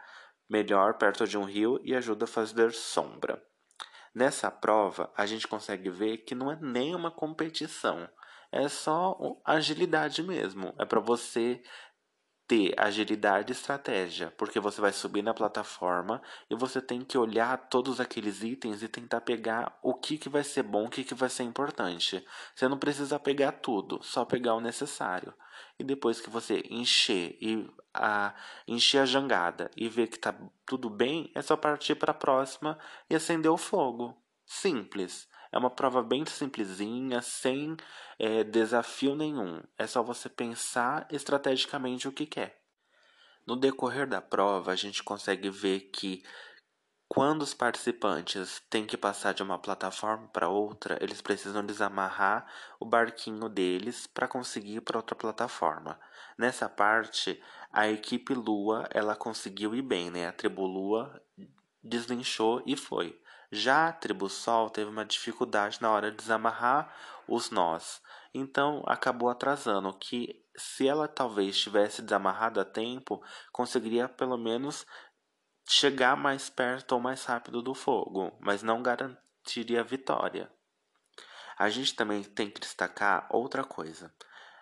melhor 0.49 0.95
perto 0.95 1.27
de 1.27 1.37
um 1.37 1.43
rio 1.43 1.79
e 1.83 1.95
ajuda 1.95 2.25
a 2.25 2.27
fazer 2.27 2.73
sombra. 2.73 3.41
Nessa 4.13 4.51
prova, 4.51 5.11
a 5.15 5.25
gente 5.25 5.47
consegue 5.47 5.89
ver 5.89 6.17
que 6.17 6.35
não 6.35 6.51
é 6.51 6.57
nem 6.61 6.93
uma 6.93 7.09
competição, 7.09 8.07
é 8.53 8.69
só 8.69 9.17
agilidade 9.43 10.21
mesmo. 10.21 10.73
É 10.77 10.85
para 10.85 10.99
você 10.99 11.61
ter 12.47 12.73
agilidade 12.77 13.51
e 13.51 13.55
estratégia, 13.55 14.31
porque 14.37 14.59
você 14.59 14.81
vai 14.81 14.91
subir 14.91 15.21
na 15.21 15.33
plataforma 15.33 16.21
e 16.49 16.55
você 16.55 16.81
tem 16.81 17.01
que 17.01 17.17
olhar 17.17 17.57
todos 17.69 17.99
aqueles 17.99 18.43
itens 18.43 18.83
e 18.83 18.87
tentar 18.87 19.21
pegar 19.21 19.79
o 19.81 19.93
que, 19.93 20.17
que 20.17 20.29
vai 20.29 20.43
ser 20.43 20.63
bom, 20.63 20.85
o 20.85 20.89
que, 20.89 21.03
que 21.03 21.15
vai 21.15 21.29
ser 21.29 21.43
importante. 21.43 22.23
Você 22.53 22.67
não 22.67 22.77
precisa 22.77 23.17
pegar 23.17 23.53
tudo, 23.53 24.03
só 24.03 24.25
pegar 24.25 24.55
o 24.55 24.61
necessário. 24.61 25.33
E 25.79 25.83
depois 25.83 26.19
que 26.19 26.29
você 26.29 26.61
encher 26.69 27.37
e 27.41 27.67
a 27.93 28.35
encher 28.67 28.99
a 28.99 29.05
jangada 29.05 29.71
e 29.77 29.87
ver 29.87 30.07
que 30.07 30.19
tá 30.19 30.35
tudo 30.65 30.89
bem, 30.89 31.31
é 31.33 31.41
só 31.41 31.55
partir 31.55 31.95
para 31.95 32.11
a 32.11 32.15
próxima 32.15 32.77
e 33.09 33.15
acender 33.15 33.51
o 33.51 33.57
fogo. 33.57 34.15
Simples. 34.45 35.27
É 35.53 35.57
uma 35.59 35.69
prova 35.69 36.01
bem 36.01 36.25
simplesinha, 36.25 37.21
sem 37.21 37.77
é, 38.17 38.43
desafio 38.43 39.15
nenhum. 39.15 39.61
É 39.77 39.85
só 39.85 40.01
você 40.01 40.27
pensar 40.27 41.07
estrategicamente 41.11 42.07
o 42.07 42.11
que 42.11 42.25
quer. 42.25 42.59
No 43.45 43.55
decorrer 43.55 44.07
da 44.07 44.19
prova, 44.19 44.71
a 44.71 44.75
gente 44.75 45.03
consegue 45.03 45.51
ver 45.51 45.91
que 45.91 46.23
quando 47.07 47.43
os 47.43 47.53
participantes 47.53 48.63
têm 48.67 48.87
que 48.87 48.97
passar 48.97 49.35
de 49.35 49.43
uma 49.43 49.59
plataforma 49.59 50.27
para 50.29 50.49
outra, 50.49 50.97
eles 50.99 51.21
precisam 51.21 51.63
desamarrar 51.63 52.51
o 52.79 52.85
barquinho 52.85 53.47
deles 53.47 54.07
para 54.07 54.27
conseguir 54.27 54.77
ir 54.77 54.81
para 54.81 54.97
outra 54.97 55.15
plataforma. 55.15 55.99
Nessa 56.35 56.67
parte, 56.67 57.39
a 57.71 57.87
equipe 57.87 58.33
Lua 58.33 58.87
ela 58.89 59.15
conseguiu 59.15 59.75
ir 59.75 59.83
bem, 59.83 60.09
né? 60.09 60.25
A 60.25 60.31
tribo 60.31 60.65
Lua 60.65 61.21
deslinchou 61.83 62.63
e 62.65 62.75
foi. 62.75 63.21
Já 63.55 63.87
a 63.89 63.93
tribo 63.93 64.29
Sol 64.29 64.67
teve 64.67 64.89
uma 64.89 65.05
dificuldade 65.05 65.79
na 65.79 65.91
hora 65.91 66.09
de 66.09 66.17
desamarrar 66.17 66.91
os 67.27 67.51
nós, 67.51 68.01
então 68.33 68.81
acabou 68.87 69.29
atrasando, 69.29 69.93
que 69.93 70.43
se 70.57 70.87
ela 70.87 71.07
talvez 71.07 71.55
tivesse 71.59 72.01
desamarrado 72.01 72.59
a 72.59 72.65
tempo, 72.65 73.23
conseguiria 73.51 74.09
pelo 74.09 74.39
menos 74.39 74.87
chegar 75.69 76.17
mais 76.17 76.49
perto 76.49 76.93
ou 76.93 76.99
mais 76.99 77.25
rápido 77.25 77.61
do 77.61 77.75
fogo, 77.75 78.35
mas 78.39 78.63
não 78.63 78.81
garantiria 78.81 79.81
a 79.81 79.83
vitória. 79.83 80.51
A 81.55 81.69
gente 81.69 81.95
também 81.95 82.23
tem 82.23 82.49
que 82.49 82.59
destacar 82.59 83.27
outra 83.29 83.63
coisa. 83.63 84.11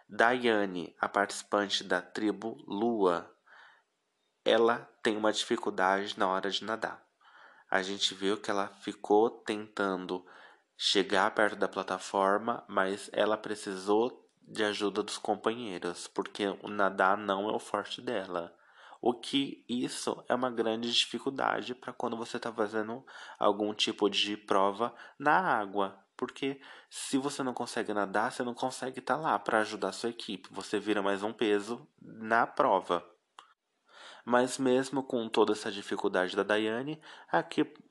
Daiane, 0.09 0.93
a 0.99 1.07
participante 1.07 1.81
da 1.81 2.01
tribo 2.01 2.61
Lua, 2.67 3.33
ela 4.43 4.79
tem 5.01 5.15
uma 5.15 5.31
dificuldade 5.31 6.19
na 6.19 6.27
hora 6.27 6.49
de 6.49 6.65
nadar 6.65 7.09
a 7.71 7.81
gente 7.81 8.13
viu 8.13 8.35
que 8.35 8.51
ela 8.51 8.67
ficou 8.67 9.29
tentando 9.29 10.25
chegar 10.77 11.31
perto 11.31 11.55
da 11.55 11.69
plataforma, 11.69 12.65
mas 12.67 13.09
ela 13.13 13.37
precisou 13.37 14.29
de 14.41 14.61
ajuda 14.61 15.01
dos 15.01 15.17
companheiros, 15.17 16.05
porque 16.05 16.47
o 16.61 16.67
nadar 16.67 17.17
não 17.17 17.49
é 17.49 17.53
o 17.53 17.59
forte 17.59 18.01
dela. 18.01 18.53
O 18.99 19.13
que 19.13 19.63
isso 19.69 20.21
é 20.27 20.35
uma 20.35 20.51
grande 20.51 20.91
dificuldade 20.91 21.73
para 21.73 21.93
quando 21.93 22.17
você 22.17 22.35
está 22.35 22.51
fazendo 22.51 23.05
algum 23.39 23.73
tipo 23.73 24.09
de 24.09 24.35
prova 24.35 24.93
na 25.17 25.39
água. 25.39 25.97
Porque 26.17 26.59
se 26.89 27.17
você 27.17 27.41
não 27.41 27.53
consegue 27.53 27.93
nadar, 27.93 28.31
você 28.31 28.43
não 28.43 28.53
consegue 28.53 28.99
estar 28.99 29.15
tá 29.15 29.19
lá 29.21 29.39
para 29.39 29.61
ajudar 29.61 29.89
a 29.89 29.93
sua 29.93 30.09
equipe. 30.09 30.49
Você 30.51 30.77
vira 30.77 31.01
mais 31.01 31.23
um 31.23 31.31
peso 31.31 31.87
na 31.99 32.45
prova. 32.45 33.03
Mas 34.25 34.57
mesmo 34.57 35.03
com 35.03 35.27
toda 35.27 35.53
essa 35.53 35.71
dificuldade 35.71 36.35
da 36.35 36.43
Daiane, 36.43 36.99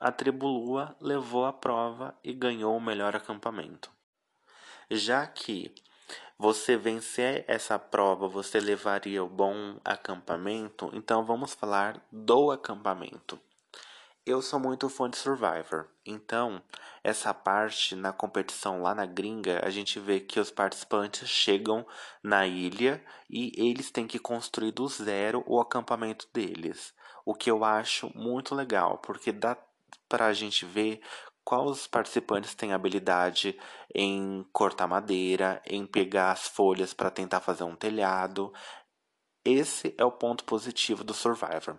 a 0.00 0.12
tribo 0.12 0.46
Lua 0.46 0.96
levou 1.00 1.44
a 1.44 1.52
prova 1.52 2.14
e 2.22 2.32
ganhou 2.32 2.76
o 2.76 2.80
melhor 2.80 3.16
acampamento. 3.16 3.90
Já 4.90 5.26
que 5.26 5.74
você 6.38 6.76
vencer 6.76 7.44
essa 7.46 7.78
prova, 7.78 8.26
você 8.26 8.58
levaria 8.58 9.22
o 9.22 9.28
bom 9.28 9.78
acampamento, 9.84 10.90
então 10.94 11.24
vamos 11.24 11.52
falar 11.52 12.00
do 12.10 12.50
acampamento. 12.50 13.38
Eu 14.26 14.42
sou 14.42 14.60
muito 14.60 14.86
fã 14.90 15.08
de 15.08 15.16
Survivor, 15.16 15.88
então 16.04 16.62
essa 17.02 17.32
parte 17.32 17.96
na 17.96 18.12
competição 18.12 18.82
lá 18.82 18.94
na 18.94 19.06
gringa, 19.06 19.62
a 19.64 19.70
gente 19.70 19.98
vê 19.98 20.20
que 20.20 20.38
os 20.38 20.50
participantes 20.50 21.26
chegam 21.26 21.86
na 22.22 22.46
ilha 22.46 23.02
e 23.30 23.50
eles 23.56 23.90
têm 23.90 24.06
que 24.06 24.18
construir 24.18 24.72
do 24.72 24.86
zero 24.88 25.42
o 25.46 25.58
acampamento 25.58 26.28
deles. 26.34 26.94
O 27.24 27.34
que 27.34 27.50
eu 27.50 27.64
acho 27.64 28.12
muito 28.14 28.54
legal, 28.54 28.98
porque 28.98 29.32
dá 29.32 29.56
pra 30.06 30.34
gente 30.34 30.66
ver 30.66 31.00
quais 31.42 31.86
participantes 31.86 32.54
têm 32.54 32.74
habilidade 32.74 33.58
em 33.94 34.46
cortar 34.52 34.86
madeira, 34.86 35.62
em 35.66 35.86
pegar 35.86 36.32
as 36.32 36.46
folhas 36.46 36.92
para 36.92 37.10
tentar 37.10 37.40
fazer 37.40 37.64
um 37.64 37.74
telhado. 37.74 38.52
Esse 39.42 39.94
é 39.96 40.04
o 40.04 40.12
ponto 40.12 40.44
positivo 40.44 41.02
do 41.02 41.14
Survivor. 41.14 41.78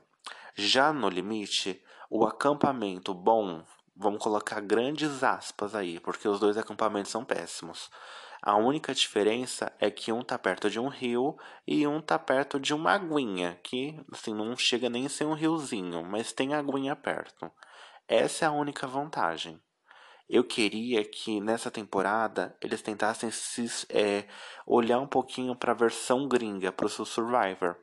Já 0.56 0.92
no 0.92 1.08
limite, 1.08 1.82
o 2.14 2.26
acampamento 2.26 3.14
bom, 3.14 3.64
vamos 3.96 4.22
colocar 4.22 4.60
grandes 4.60 5.24
aspas 5.24 5.74
aí, 5.74 5.98
porque 6.02 6.28
os 6.28 6.42
dois 6.42 6.58
acampamentos 6.58 7.10
são 7.10 7.24
péssimos. 7.24 7.90
A 8.42 8.58
única 8.58 8.94
diferença 8.94 9.72
é 9.80 9.90
que 9.90 10.12
um 10.12 10.22
tá 10.22 10.38
perto 10.38 10.70
de 10.70 10.78
um 10.78 10.90
rio 10.90 11.38
e 11.66 11.88
um 11.88 12.02
tá 12.02 12.20
perto 12.20 12.60
de 12.60 12.74
uma 12.74 12.92
aguinha, 12.92 13.58
que 13.64 13.98
assim 14.12 14.34
não 14.34 14.58
chega 14.58 14.90
nem 14.90 15.06
a 15.06 15.10
ser 15.10 15.24
um 15.24 15.34
riozinho, 15.34 16.04
mas 16.04 16.34
tem 16.34 16.54
aguinha 16.54 16.98
perto. 16.98 17.50
Essa 18.10 18.44
é 18.44 18.48
a 18.50 18.52
única 18.52 18.86
vantagem. 18.86 19.58
Eu 20.28 20.44
queria 20.44 21.06
que 21.06 21.40
nessa 21.40 21.72
temporada 21.72 22.58
eles 22.60 22.82
tentassem 22.82 23.32
se, 23.32 23.88
é, 23.88 24.28
olhar 24.68 25.00
um 25.00 25.08
pouquinho 25.08 25.56
para 25.56 25.72
a 25.72 25.76
versão 25.76 26.28
gringa, 26.28 26.74
para 26.74 26.88
o 26.88 26.90
Survivor 26.90 27.78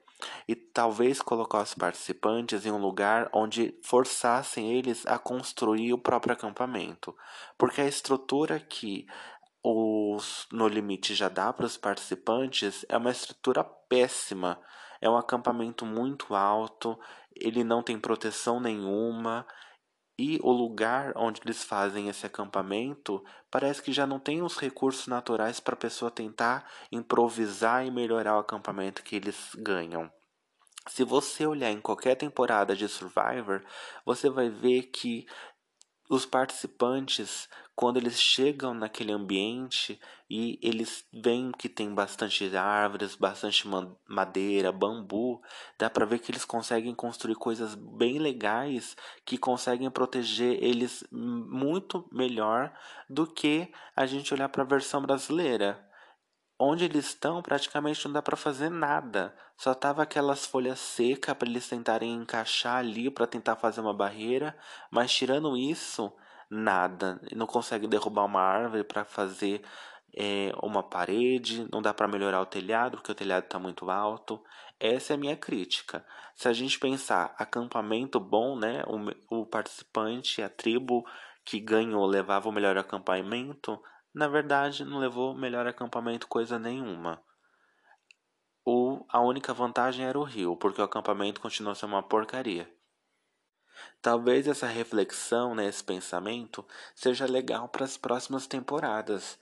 e 0.46 0.54
talvez 0.54 1.20
colocar 1.20 1.62
os 1.62 1.74
participantes 1.74 2.66
em 2.66 2.70
um 2.70 2.78
lugar 2.78 3.28
onde 3.32 3.78
forçassem 3.82 4.72
eles 4.72 5.06
a 5.06 5.18
construir 5.18 5.92
o 5.92 5.98
próprio 5.98 6.32
acampamento, 6.32 7.16
porque 7.56 7.80
a 7.80 7.86
estrutura 7.86 8.58
que 8.58 9.06
os 9.62 10.46
No 10.52 10.68
Limite 10.68 11.14
já 11.14 11.28
dá 11.28 11.52
para 11.52 11.66
os 11.66 11.76
participantes 11.76 12.84
é 12.88 12.96
uma 12.96 13.10
estrutura 13.10 13.62
péssima. 13.64 14.60
É 15.00 15.08
um 15.08 15.16
acampamento 15.16 15.84
muito 15.84 16.34
alto, 16.34 16.98
ele 17.34 17.62
não 17.62 17.82
tem 17.82 17.98
proteção 17.98 18.60
nenhuma 18.60 19.46
E 20.18 20.40
o 20.42 20.50
lugar 20.50 21.12
onde 21.14 21.40
eles 21.44 21.62
fazem 21.62 22.08
esse 22.08 22.26
acampamento 22.26 23.24
parece 23.48 23.80
que 23.80 23.92
já 23.92 24.04
não 24.04 24.18
tem 24.18 24.42
os 24.42 24.58
recursos 24.58 25.06
naturais 25.06 25.60
para 25.60 25.74
a 25.74 25.78
pessoa 25.78 26.10
tentar 26.10 26.68
improvisar 26.90 27.86
e 27.86 27.90
melhorar 27.90 28.36
o 28.36 28.40
acampamento 28.40 29.04
que 29.04 29.14
eles 29.14 29.54
ganham. 29.54 30.10
Se 30.88 31.04
você 31.04 31.46
olhar 31.46 31.70
em 31.70 31.80
qualquer 31.80 32.16
temporada 32.16 32.74
de 32.74 32.88
Survivor, 32.88 33.62
você 34.04 34.28
vai 34.28 34.48
ver 34.48 34.84
que 34.84 35.26
os 36.08 36.24
participantes, 36.24 37.48
quando 37.76 37.98
eles 37.98 38.20
chegam 38.20 38.74
naquele 38.74 39.12
ambiente 39.12 40.00
e 40.28 40.58
eles 40.62 41.06
veem 41.12 41.52
que 41.52 41.68
tem 41.68 41.94
bastante 41.94 42.56
árvores, 42.56 43.14
bastante 43.14 43.64
madeira, 44.08 44.72
bambu, 44.72 45.40
dá 45.78 45.88
para 45.88 46.06
ver 46.06 46.18
que 46.18 46.30
eles 46.32 46.44
conseguem 46.44 46.94
construir 46.94 47.36
coisas 47.36 47.74
bem 47.74 48.18
legais 48.18 48.96
que 49.24 49.38
conseguem 49.38 49.90
proteger 49.90 50.62
eles 50.62 51.04
muito 51.12 52.08
melhor 52.10 52.72
do 53.08 53.26
que 53.26 53.70
a 53.94 54.06
gente 54.06 54.32
olhar 54.34 54.48
para 54.48 54.62
a 54.62 54.66
versão 54.66 55.00
brasileira 55.00 55.87
onde 56.58 56.84
eles 56.84 57.06
estão 57.06 57.40
praticamente 57.40 58.04
não 58.04 58.12
dá 58.12 58.22
para 58.22 58.36
fazer 58.36 58.68
nada. 58.68 59.34
Só 59.56 59.74
tava 59.74 60.02
aquelas 60.02 60.44
folhas 60.44 60.78
secas 60.78 61.36
para 61.36 61.48
eles 61.48 61.68
tentarem 61.68 62.12
encaixar 62.12 62.76
ali 62.76 63.10
para 63.10 63.26
tentar 63.26 63.56
fazer 63.56 63.80
uma 63.80 63.94
barreira, 63.94 64.56
mas 64.90 65.12
tirando 65.12 65.56
isso, 65.56 66.12
nada. 66.50 67.20
Não 67.34 67.46
consegue 67.46 67.86
derrubar 67.86 68.24
uma 68.24 68.40
árvore 68.40 68.84
para 68.84 69.04
fazer 69.04 69.62
é, 70.16 70.52
uma 70.62 70.82
parede, 70.82 71.68
não 71.70 71.80
dá 71.80 71.94
para 71.94 72.08
melhorar 72.08 72.40
o 72.40 72.46
telhado 72.46 72.96
porque 72.96 73.12
o 73.12 73.14
telhado 73.14 73.44
está 73.44 73.58
muito 73.58 73.90
alto. 73.90 74.42
Essa 74.80 75.12
é 75.12 75.14
a 75.14 75.18
minha 75.18 75.36
crítica. 75.36 76.04
Se 76.34 76.48
a 76.48 76.52
gente 76.52 76.78
pensar 76.78 77.34
acampamento 77.38 78.18
bom, 78.20 78.56
né, 78.56 78.82
o, 78.86 79.40
o 79.40 79.46
participante, 79.46 80.42
a 80.42 80.48
tribo 80.48 81.04
que 81.44 81.58
ganhou 81.60 82.06
levava 82.06 82.48
o 82.48 82.52
melhor 82.52 82.76
acampamento, 82.76 83.80
na 84.18 84.26
verdade, 84.26 84.84
não 84.84 84.98
levou 84.98 85.32
melhor 85.32 85.64
acampamento 85.68 86.26
coisa 86.26 86.58
nenhuma. 86.58 87.22
Ou 88.64 89.06
a 89.08 89.20
única 89.20 89.54
vantagem 89.54 90.04
era 90.04 90.18
o 90.18 90.24
rio, 90.24 90.56
porque 90.56 90.80
o 90.80 90.84
acampamento 90.84 91.40
continuou 91.40 91.72
sendo 91.76 91.90
uma 91.90 92.02
porcaria. 92.02 92.68
Talvez 94.02 94.48
essa 94.48 94.66
reflexão, 94.66 95.54
né, 95.54 95.66
esse 95.66 95.84
pensamento, 95.84 96.66
seja 96.96 97.26
legal 97.26 97.68
para 97.68 97.84
as 97.84 97.96
próximas 97.96 98.48
temporadas, 98.48 99.38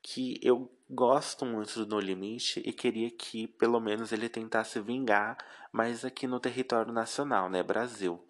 que 0.00 0.38
eu 0.44 0.70
gosto 0.88 1.44
muito 1.44 1.84
do 1.84 1.96
No 1.96 2.00
Limite 2.00 2.62
e 2.64 2.72
queria 2.72 3.10
que 3.10 3.48
pelo 3.48 3.80
menos 3.80 4.12
ele 4.12 4.28
tentasse 4.28 4.78
vingar, 4.78 5.38
mas 5.72 6.04
aqui 6.04 6.28
no 6.28 6.38
território 6.38 6.92
nacional, 6.92 7.50
né, 7.50 7.64
Brasil. 7.64 8.24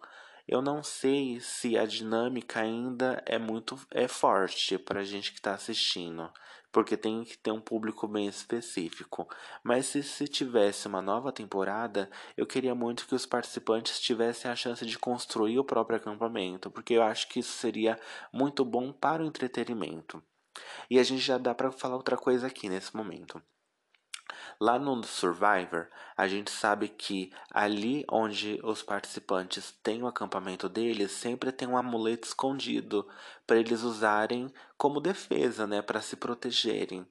Eu 0.51 0.61
não 0.61 0.83
sei 0.83 1.39
se 1.39 1.77
a 1.77 1.85
dinâmica 1.85 2.59
ainda 2.59 3.23
é 3.25 3.39
muito 3.39 3.79
é 3.89 4.05
forte 4.05 4.77
para 4.77 4.99
a 4.99 5.03
gente 5.05 5.31
que 5.31 5.39
está 5.39 5.53
assistindo, 5.53 6.29
porque 6.73 6.97
tem 6.97 7.23
que 7.23 7.37
ter 7.37 7.51
um 7.51 7.61
público 7.61 8.05
bem 8.05 8.27
específico. 8.27 9.29
Mas 9.63 9.85
se, 9.85 10.03
se 10.03 10.27
tivesse 10.27 10.89
uma 10.89 11.01
nova 11.01 11.31
temporada, 11.31 12.11
eu 12.35 12.45
queria 12.45 12.75
muito 12.75 13.07
que 13.07 13.15
os 13.15 13.25
participantes 13.25 14.01
tivessem 14.01 14.51
a 14.51 14.55
chance 14.55 14.85
de 14.85 14.99
construir 14.99 15.57
o 15.57 15.63
próprio 15.63 15.95
acampamento, 15.95 16.69
porque 16.69 16.95
eu 16.95 17.03
acho 17.03 17.29
que 17.29 17.39
isso 17.39 17.53
seria 17.53 17.97
muito 18.33 18.65
bom 18.65 18.91
para 18.91 19.23
o 19.23 19.25
entretenimento. 19.25 20.21
E 20.89 20.99
a 20.99 21.03
gente 21.03 21.21
já 21.21 21.37
dá 21.37 21.55
para 21.55 21.71
falar 21.71 21.95
outra 21.95 22.17
coisa 22.17 22.47
aqui 22.47 22.67
nesse 22.67 22.93
momento. 22.93 23.41
Lá 24.59 24.77
no 24.79 25.03
Survivor, 25.03 25.87
a 26.15 26.27
gente 26.27 26.51
sabe 26.51 26.87
que 26.87 27.31
ali 27.49 28.05
onde 28.09 28.59
os 28.63 28.83
participantes 28.83 29.71
têm 29.83 30.03
o 30.03 30.07
acampamento 30.07 30.69
deles, 30.69 31.11
sempre 31.11 31.51
tem 31.51 31.67
um 31.67 31.77
amuleto 31.77 32.27
escondido 32.27 33.07
para 33.45 33.57
eles 33.57 33.83
usarem 33.83 34.51
como 34.77 34.99
defesa, 34.99 35.65
né, 35.67 35.81
para 35.81 36.01
se 36.01 36.15
protegerem. 36.15 37.05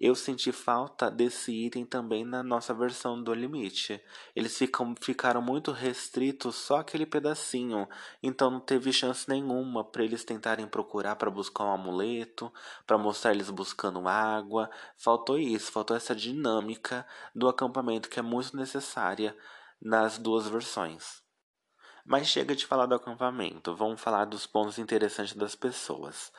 Eu 0.00 0.14
senti 0.14 0.50
falta 0.50 1.10
desse 1.10 1.52
item 1.52 1.84
também 1.84 2.24
na 2.24 2.42
nossa 2.42 2.72
versão 2.72 3.22
do 3.22 3.34
limite. 3.34 4.02
Eles 4.34 4.56
ficam, 4.56 4.94
ficaram 4.98 5.42
muito 5.42 5.72
restritos 5.72 6.56
só 6.56 6.78
aquele 6.78 7.04
pedacinho, 7.04 7.86
então 8.22 8.50
não 8.50 8.60
teve 8.60 8.94
chance 8.94 9.28
nenhuma 9.28 9.84
para 9.84 10.02
eles 10.02 10.24
tentarem 10.24 10.66
procurar 10.66 11.16
para 11.16 11.30
buscar 11.30 11.64
um 11.64 11.74
amuleto, 11.74 12.50
para 12.86 12.96
mostrar 12.96 13.32
eles 13.32 13.50
buscando 13.50 14.08
água. 14.08 14.70
Faltou 14.96 15.38
isso, 15.38 15.70
faltou 15.70 15.94
essa 15.94 16.16
dinâmica 16.16 17.06
do 17.34 17.46
acampamento 17.46 18.08
que 18.08 18.18
é 18.18 18.22
muito 18.22 18.56
necessária 18.56 19.36
nas 19.78 20.16
duas 20.16 20.48
versões. 20.48 21.22
Mas 22.06 22.26
chega 22.26 22.56
de 22.56 22.64
falar 22.64 22.86
do 22.86 22.94
acampamento, 22.94 23.76
vamos 23.76 24.00
falar 24.00 24.24
dos 24.24 24.46
pontos 24.46 24.78
interessantes 24.78 25.34
das 25.34 25.54
pessoas. 25.54 26.32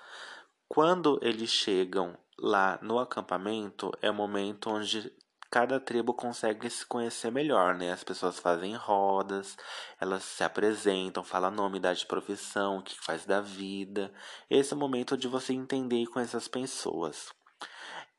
Quando 0.67 1.19
eles 1.21 1.51
chegam 1.51 2.17
lá 2.37 2.79
no 2.81 2.99
acampamento, 2.99 3.91
é 4.01 4.09
o 4.09 4.13
momento 4.13 4.69
onde 4.69 5.11
cada 5.51 5.81
tribo 5.81 6.13
consegue 6.13 6.69
se 6.69 6.85
conhecer 6.85 7.29
melhor, 7.29 7.75
né? 7.75 7.91
As 7.91 8.05
pessoas 8.05 8.39
fazem 8.39 8.73
rodas, 8.73 9.57
elas 9.99 10.23
se 10.23 10.43
apresentam, 10.45 11.25
falam 11.25 11.51
nome, 11.51 11.77
idade, 11.77 12.05
profissão, 12.05 12.77
o 12.77 12.81
que 12.81 12.97
faz 12.97 13.25
da 13.25 13.41
vida. 13.41 14.13
Esse 14.49 14.73
é 14.73 14.77
o 14.77 14.79
momento 14.79 15.17
de 15.17 15.27
você 15.27 15.53
entender 15.53 16.01
e 16.01 16.07
conhecer 16.07 16.37
as 16.37 16.47
pessoas. 16.47 17.33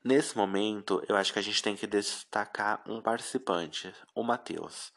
Nesse 0.05 0.37
momento, 0.37 1.03
eu 1.09 1.16
acho 1.16 1.33
que 1.33 1.38
a 1.38 1.42
gente 1.42 1.62
tem 1.62 1.75
que 1.75 1.87
destacar 1.87 2.83
um 2.87 3.01
participante, 3.01 3.94
o 4.14 4.22
Matheus. 4.22 4.92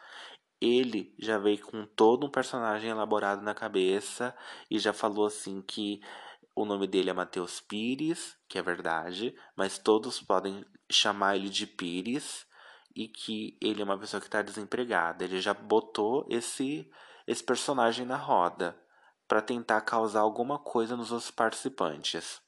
Ele 0.60 1.13
já 1.19 1.38
veio 1.38 1.60
com 1.60 1.86
todo 1.86 2.25
um 2.25 2.30
personagem 2.30 2.89
elaborado 2.89 3.41
na 3.43 3.54
cabeça 3.54 4.36
e 4.69 4.80
já 4.80 4.91
falou 4.91 5.25
assim 5.28 5.62
que 5.62 6.01
o 6.56 6.65
nome 6.65 6.88
dele 6.88 7.10
é 7.10 7.13
Matheus 7.13 7.60
Pires, 7.60 8.38
que 8.48 8.58
é 8.58 8.62
verdade, 8.62 9.36
mas 9.56 9.78
todos 9.78 10.22
podem 10.22 10.65
chamar 10.89 11.36
ele 11.36 11.50
de 11.50 11.68
Pires 11.68 12.46
e 12.96 13.08
que 13.10 13.58
ele 13.62 13.82
é 13.82 13.84
uma 13.84 14.00
pessoa 14.00 14.22
que 14.22 14.28
está 14.28 14.41
desempregada. 14.41 15.26
Ele 15.26 15.41
já 15.41 15.54
botou 15.54 16.26
esse 16.30 16.89
esse 17.28 17.44
personagem 17.44 18.06
na 18.06 18.18
roda 18.18 18.80
para 19.28 19.41
tentar 19.41 19.82
causar 19.82 20.22
alguma 20.22 20.60
coisa 20.60 20.96
nos 20.96 21.12
outros 21.12 21.32
participantes. 21.32 22.39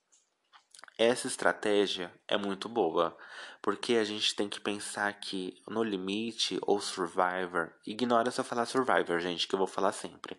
Essa 0.98 1.28
estratégia 1.28 2.13
é 2.28 2.38
muito 2.38 2.70
boa, 2.70 3.17
porque 3.62 3.96
a 3.96 4.04
gente 4.04 4.36
tem 4.36 4.48
que 4.48 4.60
pensar 4.60 5.12
que 5.13 5.56
no 5.67 5.84
limite 5.84 6.60
ou 6.62 6.80
Survivor, 6.80 7.74
ignora 7.86 8.32
se 8.32 8.39
eu 8.39 8.46
falar 8.46 8.65
Survivor, 8.65 9.20
gente, 9.20 9.48
que 9.48 9.56
eu 9.56 9.60
vou 9.60 9.67
falar 9.67 9.91
sempre. 9.91 10.38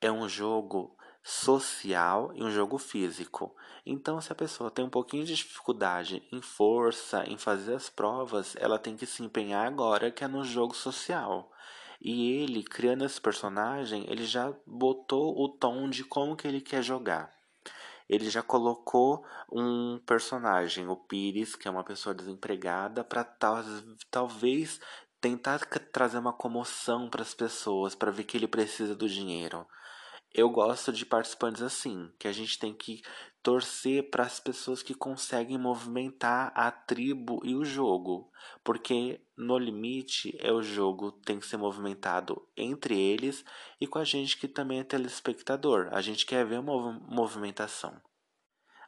É 0.00 0.10
um 0.10 0.28
jogo 0.28 0.96
social 1.26 2.30
e 2.34 2.44
um 2.44 2.50
jogo 2.50 2.76
físico. 2.76 3.56
Então, 3.86 4.20
se 4.20 4.30
a 4.30 4.34
pessoa 4.34 4.70
tem 4.70 4.84
um 4.84 4.90
pouquinho 4.90 5.24
de 5.24 5.34
dificuldade 5.34 6.22
em 6.30 6.42
força, 6.42 7.24
em 7.26 7.38
fazer 7.38 7.74
as 7.74 7.88
provas, 7.88 8.54
ela 8.56 8.78
tem 8.78 8.94
que 8.94 9.06
se 9.06 9.22
empenhar 9.22 9.66
agora 9.66 10.10
que 10.10 10.22
é 10.22 10.28
no 10.28 10.44
jogo 10.44 10.76
social. 10.76 11.50
E 11.98 12.30
ele, 12.30 12.62
criando 12.62 13.06
esse 13.06 13.18
personagem, 13.18 14.04
ele 14.10 14.26
já 14.26 14.52
botou 14.66 15.34
o 15.40 15.48
tom 15.48 15.88
de 15.88 16.04
como 16.04 16.36
que 16.36 16.46
ele 16.46 16.60
quer 16.60 16.82
jogar. 16.82 17.32
Ele 18.06 18.28
já 18.28 18.42
colocou 18.42 19.24
um 19.50 19.98
personagem, 20.04 20.86
o 20.86 20.94
Pires, 20.94 21.56
que 21.56 21.66
é 21.66 21.70
uma 21.70 21.82
pessoa 21.82 22.14
desempregada, 22.14 23.02
para 23.02 23.24
tal, 23.24 23.64
talvez 24.10 24.78
tentar 25.22 25.60
trazer 25.90 26.18
uma 26.18 26.34
comoção 26.34 27.08
para 27.08 27.22
as 27.22 27.32
pessoas, 27.32 27.94
para 27.94 28.10
ver 28.10 28.24
que 28.24 28.36
ele 28.36 28.46
precisa 28.46 28.94
do 28.94 29.08
dinheiro 29.08 29.66
eu 30.34 30.50
gosto 30.50 30.92
de 30.92 31.06
participantes 31.06 31.62
assim, 31.62 32.10
que 32.18 32.26
a 32.26 32.32
gente 32.32 32.58
tem 32.58 32.74
que 32.74 33.00
torcer 33.40 34.10
para 34.10 34.24
as 34.24 34.40
pessoas 34.40 34.82
que 34.82 34.94
conseguem 34.94 35.56
movimentar 35.56 36.50
a 36.56 36.72
tribo 36.72 37.40
e 37.44 37.54
o 37.54 37.64
jogo, 37.64 38.32
porque 38.64 39.20
no 39.36 39.56
limite 39.56 40.36
é 40.40 40.50
o 40.50 40.62
jogo 40.62 41.12
tem 41.12 41.38
que 41.38 41.46
ser 41.46 41.56
movimentado 41.56 42.48
entre 42.56 42.98
eles 42.98 43.44
e 43.80 43.86
com 43.86 43.98
a 43.98 44.04
gente 44.04 44.36
que 44.36 44.48
também 44.48 44.80
é 44.80 44.84
telespectador. 44.84 45.88
A 45.92 46.00
gente 46.00 46.26
quer 46.26 46.44
ver 46.44 46.58
uma 46.58 46.92
movimentação. 47.06 48.00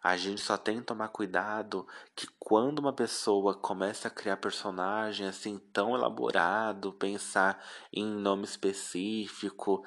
A 0.03 0.17
gente 0.17 0.41
só 0.41 0.57
tem 0.57 0.79
que 0.79 0.87
tomar 0.87 1.09
cuidado 1.09 1.87
que 2.15 2.29
quando 2.39 2.79
uma 2.79 2.93
pessoa 2.93 3.55
começa 3.55 4.09
a 4.09 4.11
criar 4.11 4.37
personagem 4.37 5.27
assim 5.27 5.59
tão 5.73 5.95
elaborado, 5.95 6.93
pensar 6.93 7.61
em 7.93 8.07
nome 8.07 8.45
específico, 8.45 9.85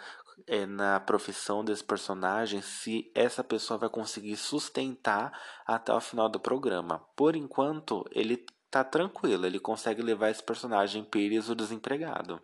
é, 0.47 0.65
na 0.65 0.99
profissão 0.99 1.63
desse 1.63 1.83
personagem 1.83 2.61
se 2.61 3.11
essa 3.13 3.43
pessoa 3.43 3.77
vai 3.77 3.89
conseguir 3.89 4.35
sustentar 4.35 5.31
até 5.65 5.93
o 5.93 5.99
final 5.99 6.29
do 6.29 6.39
programa. 6.39 6.99
Por 7.15 7.35
enquanto, 7.35 8.05
ele 8.11 8.45
tá 8.69 8.83
tranquilo, 8.83 9.45
ele 9.45 9.59
consegue 9.59 10.01
levar 10.01 10.29
esse 10.29 10.43
personagem 10.43 11.03
Pires 11.03 11.49
o 11.49 11.55
desempregado. 11.55 12.41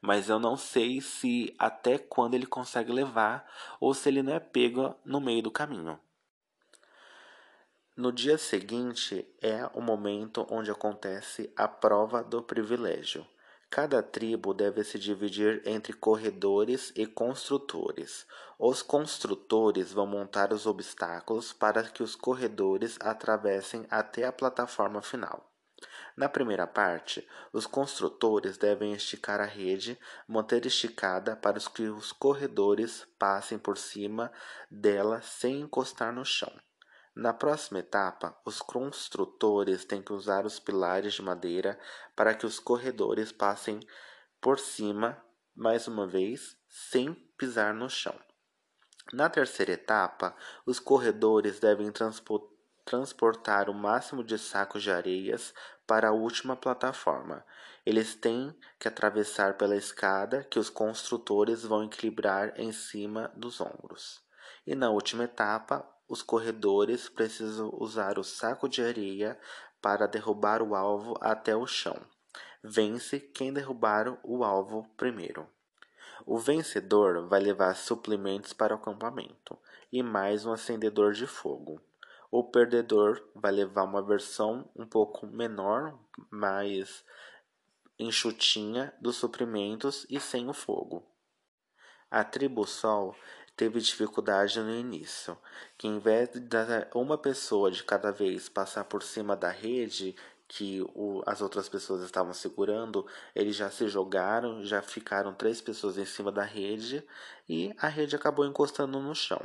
Mas 0.00 0.28
eu 0.28 0.38
não 0.38 0.56
sei 0.56 1.00
se 1.00 1.54
até 1.58 1.98
quando 1.98 2.34
ele 2.34 2.46
consegue 2.46 2.92
levar 2.92 3.48
ou 3.80 3.94
se 3.94 4.08
ele 4.08 4.22
não 4.22 4.34
é 4.34 4.40
pego 4.40 4.94
no 5.04 5.20
meio 5.20 5.42
do 5.42 5.50
caminho. 5.50 5.98
No 7.94 8.10
dia 8.10 8.38
seguinte 8.38 9.26
é 9.40 9.68
o 9.74 9.80
momento 9.80 10.46
onde 10.50 10.70
acontece 10.70 11.52
a 11.54 11.68
prova 11.68 12.24
do 12.24 12.42
privilégio. 12.42 13.26
Cada 13.74 14.02
tribo 14.02 14.52
deve 14.52 14.84
se 14.84 14.98
dividir 14.98 15.62
entre 15.64 15.94
corredores 15.94 16.92
e 16.94 17.06
construtores. 17.06 18.26
Os 18.58 18.82
construtores 18.82 19.90
vão 19.90 20.06
montar 20.06 20.52
os 20.52 20.66
obstáculos 20.66 21.54
para 21.54 21.82
que 21.84 22.02
os 22.02 22.14
corredores 22.14 22.98
atravessem 23.00 23.86
até 23.88 24.26
a 24.26 24.32
plataforma 24.32 25.00
final. 25.00 25.50
Na 26.14 26.28
primeira 26.28 26.66
parte, 26.66 27.26
os 27.50 27.66
construtores 27.66 28.58
devem 28.58 28.92
esticar 28.92 29.40
a 29.40 29.46
rede, 29.46 29.98
manter 30.28 30.66
esticada 30.66 31.34
para 31.34 31.58
que 31.58 31.84
os 31.84 32.12
corredores 32.12 33.06
passem 33.18 33.58
por 33.58 33.78
cima 33.78 34.30
dela 34.70 35.22
sem 35.22 35.60
encostar 35.62 36.12
no 36.12 36.26
chão. 36.26 36.52
Na 37.14 37.34
próxima 37.34 37.80
etapa, 37.80 38.34
os 38.42 38.62
construtores 38.62 39.84
têm 39.84 40.00
que 40.00 40.14
usar 40.14 40.46
os 40.46 40.58
pilares 40.58 41.12
de 41.12 41.20
madeira 41.20 41.78
para 42.16 42.34
que 42.34 42.46
os 42.46 42.58
corredores 42.58 43.30
passem 43.30 43.80
por 44.40 44.58
cima, 44.58 45.22
mais 45.54 45.86
uma 45.86 46.06
vez, 46.06 46.56
sem 46.68 47.12
pisar 47.36 47.74
no 47.74 47.90
chão. 47.90 48.18
Na 49.12 49.28
terceira 49.28 49.72
etapa, 49.72 50.34
os 50.64 50.80
corredores 50.80 51.60
devem 51.60 51.92
transportar 52.84 53.68
o 53.68 53.74
máximo 53.74 54.24
de 54.24 54.38
sacos 54.38 54.82
de 54.82 54.90
areias 54.90 55.52
para 55.86 56.08
a 56.08 56.12
última 56.12 56.56
plataforma. 56.56 57.44
Eles 57.84 58.14
têm 58.14 58.58
que 58.78 58.88
atravessar 58.88 59.58
pela 59.58 59.76
escada 59.76 60.44
que 60.44 60.58
os 60.58 60.70
construtores 60.70 61.62
vão 61.62 61.84
equilibrar 61.84 62.58
em 62.58 62.72
cima 62.72 63.30
dos 63.36 63.60
ombros. 63.60 64.22
E 64.66 64.74
na 64.74 64.88
última 64.88 65.24
etapa, 65.24 65.86
os 66.12 66.20
corredores 66.20 67.08
precisam 67.08 67.70
usar 67.72 68.18
o 68.18 68.22
saco 68.22 68.68
de 68.68 68.82
areia 68.82 69.40
para 69.80 70.06
derrubar 70.06 70.60
o 70.60 70.74
alvo 70.74 71.14
até 71.22 71.56
o 71.56 71.66
chão. 71.66 71.98
Vence 72.62 73.18
quem 73.18 73.50
derrubar 73.50 74.18
o 74.22 74.44
alvo 74.44 74.86
primeiro. 74.94 75.48
O 76.26 76.38
vencedor 76.38 77.26
vai 77.28 77.40
levar 77.40 77.74
suplementos 77.74 78.52
para 78.52 78.74
o 78.74 78.76
acampamento 78.76 79.58
e 79.90 80.02
mais 80.02 80.44
um 80.44 80.52
acendedor 80.52 81.14
de 81.14 81.26
fogo. 81.26 81.80
O 82.30 82.44
perdedor 82.44 83.26
vai 83.34 83.50
levar 83.50 83.84
uma 83.84 84.02
versão 84.02 84.70
um 84.76 84.84
pouco 84.84 85.26
menor, 85.26 85.98
mais 86.30 87.02
enxutinha 87.98 88.92
dos 89.00 89.16
suprimentos 89.16 90.06
e 90.10 90.20
sem 90.20 90.46
o 90.46 90.52
fogo. 90.52 91.10
A 92.10 92.22
tribo 92.22 92.66
Sol 92.66 93.16
teve 93.62 93.78
dificuldade 93.78 94.58
no 94.58 94.74
início, 94.74 95.38
que 95.78 95.86
em 95.86 96.00
vez 96.00 96.30
de 96.30 96.56
uma 96.96 97.16
pessoa 97.16 97.70
de 97.70 97.84
cada 97.84 98.10
vez 98.10 98.48
passar 98.48 98.82
por 98.82 99.04
cima 99.04 99.36
da 99.36 99.50
rede 99.50 100.16
que 100.48 100.82
o, 100.96 101.22
as 101.24 101.40
outras 101.40 101.68
pessoas 101.68 102.02
estavam 102.02 102.34
segurando, 102.34 103.06
eles 103.36 103.54
já 103.54 103.70
se 103.70 103.86
jogaram, 103.86 104.64
já 104.64 104.82
ficaram 104.82 105.32
três 105.32 105.60
pessoas 105.60 105.96
em 105.96 106.04
cima 106.04 106.32
da 106.32 106.42
rede 106.42 107.06
e 107.48 107.72
a 107.78 107.86
rede 107.86 108.16
acabou 108.16 108.44
encostando 108.44 108.98
no 108.98 109.14
chão. 109.14 109.40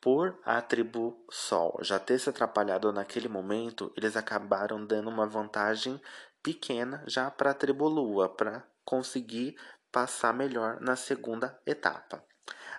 Por 0.00 0.38
a 0.44 0.62
tribo 0.62 1.26
Sol 1.28 1.80
já 1.82 1.98
ter 1.98 2.20
se 2.20 2.30
atrapalhado 2.30 2.92
naquele 2.92 3.28
momento, 3.28 3.92
eles 3.96 4.16
acabaram 4.16 4.86
dando 4.86 5.10
uma 5.10 5.26
vantagem 5.26 6.00
pequena 6.40 7.02
já 7.08 7.28
para 7.32 7.50
a 7.50 7.54
tribo 7.54 7.88
Lua, 7.88 8.28
para 8.28 8.62
conseguir 8.84 9.56
passar 9.90 10.32
melhor 10.32 10.80
na 10.80 10.94
segunda 10.94 11.60
etapa. 11.66 12.24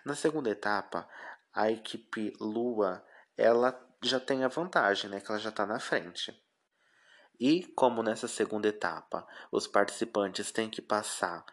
Na 0.06 0.16
segunda 0.16 0.50
etapa, 0.50 1.08
a 1.54 1.72
equipe 1.72 2.34
Lua 2.40 3.04
ela 3.38 3.80
já 4.02 4.20
tem 4.20 4.44
a 4.44 4.50
vantagem, 4.50 5.10
né, 5.10 5.20
que 5.20 5.32
ela 5.32 5.40
já 5.40 5.50
está 5.50 5.66
na 5.66 5.80
frente. 5.80 6.38
E 7.40 7.64
como 7.74 8.04
nessa 8.04 8.28
segunda 8.28 8.68
etapa 8.68 9.26
os 9.52 9.66
participantes 9.66 10.52
têm 10.52 10.70
que 10.70 10.82
passar 10.82 11.46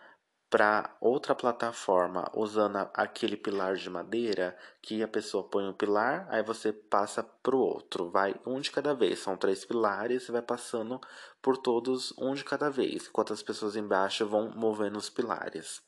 para 0.50 0.96
outra 1.00 1.32
plataforma 1.32 2.28
usando 2.34 2.76
aquele 2.92 3.36
pilar 3.36 3.76
de 3.76 3.88
madeira 3.88 4.58
que 4.82 5.00
a 5.00 5.06
pessoa 5.06 5.48
põe 5.48 5.68
um 5.68 5.72
pilar, 5.72 6.26
aí 6.28 6.42
você 6.42 6.72
passa 6.72 7.22
para 7.22 7.54
o 7.54 7.60
outro, 7.60 8.10
vai 8.10 8.34
um 8.44 8.60
de 8.60 8.72
cada 8.72 8.92
vez. 8.92 9.20
São 9.20 9.36
três 9.36 9.64
pilares 9.64 10.28
e 10.28 10.32
vai 10.32 10.42
passando 10.42 11.00
por 11.40 11.56
todos 11.56 12.12
um 12.18 12.34
de 12.34 12.42
cada 12.42 12.68
vez, 12.68 13.06
enquanto 13.06 13.32
as 13.32 13.44
pessoas 13.44 13.76
embaixo 13.76 14.26
vão 14.26 14.50
movendo 14.50 14.98
os 14.98 15.08
pilares. 15.08 15.80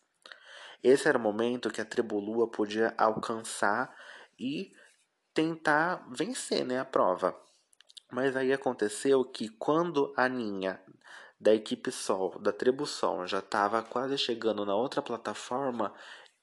Esse 0.83 1.09
era 1.09 1.17
o 1.17 1.21
momento 1.21 1.71
que 1.71 1.81
a 1.81 1.85
tribo 1.85 2.19
Lua 2.19 2.49
podia 2.49 2.93
alcançar 2.99 3.95
e 4.39 4.73
tentar 5.33 6.07
vencer 6.11 6.65
né, 6.65 6.81
a 6.81 6.85
prova. 6.85 7.39
Mas 8.11 8.37
aí 8.37 8.53
aconteceu 8.53 9.25
que 9.25 9.49
quando 9.49 10.13
a 10.17 10.29
Ninha 10.29 10.81
da 11.41 11.55
equipe 11.55 11.91
Sol, 11.91 12.39
da 12.39 12.53
tribo 12.53 12.87
Sol, 12.87 13.27
já 13.27 13.39
estava 13.39 13.83
quase 13.83 14.19
chegando 14.19 14.67
na 14.67 14.75
outra 14.75 15.01
plataforma, 15.01 15.95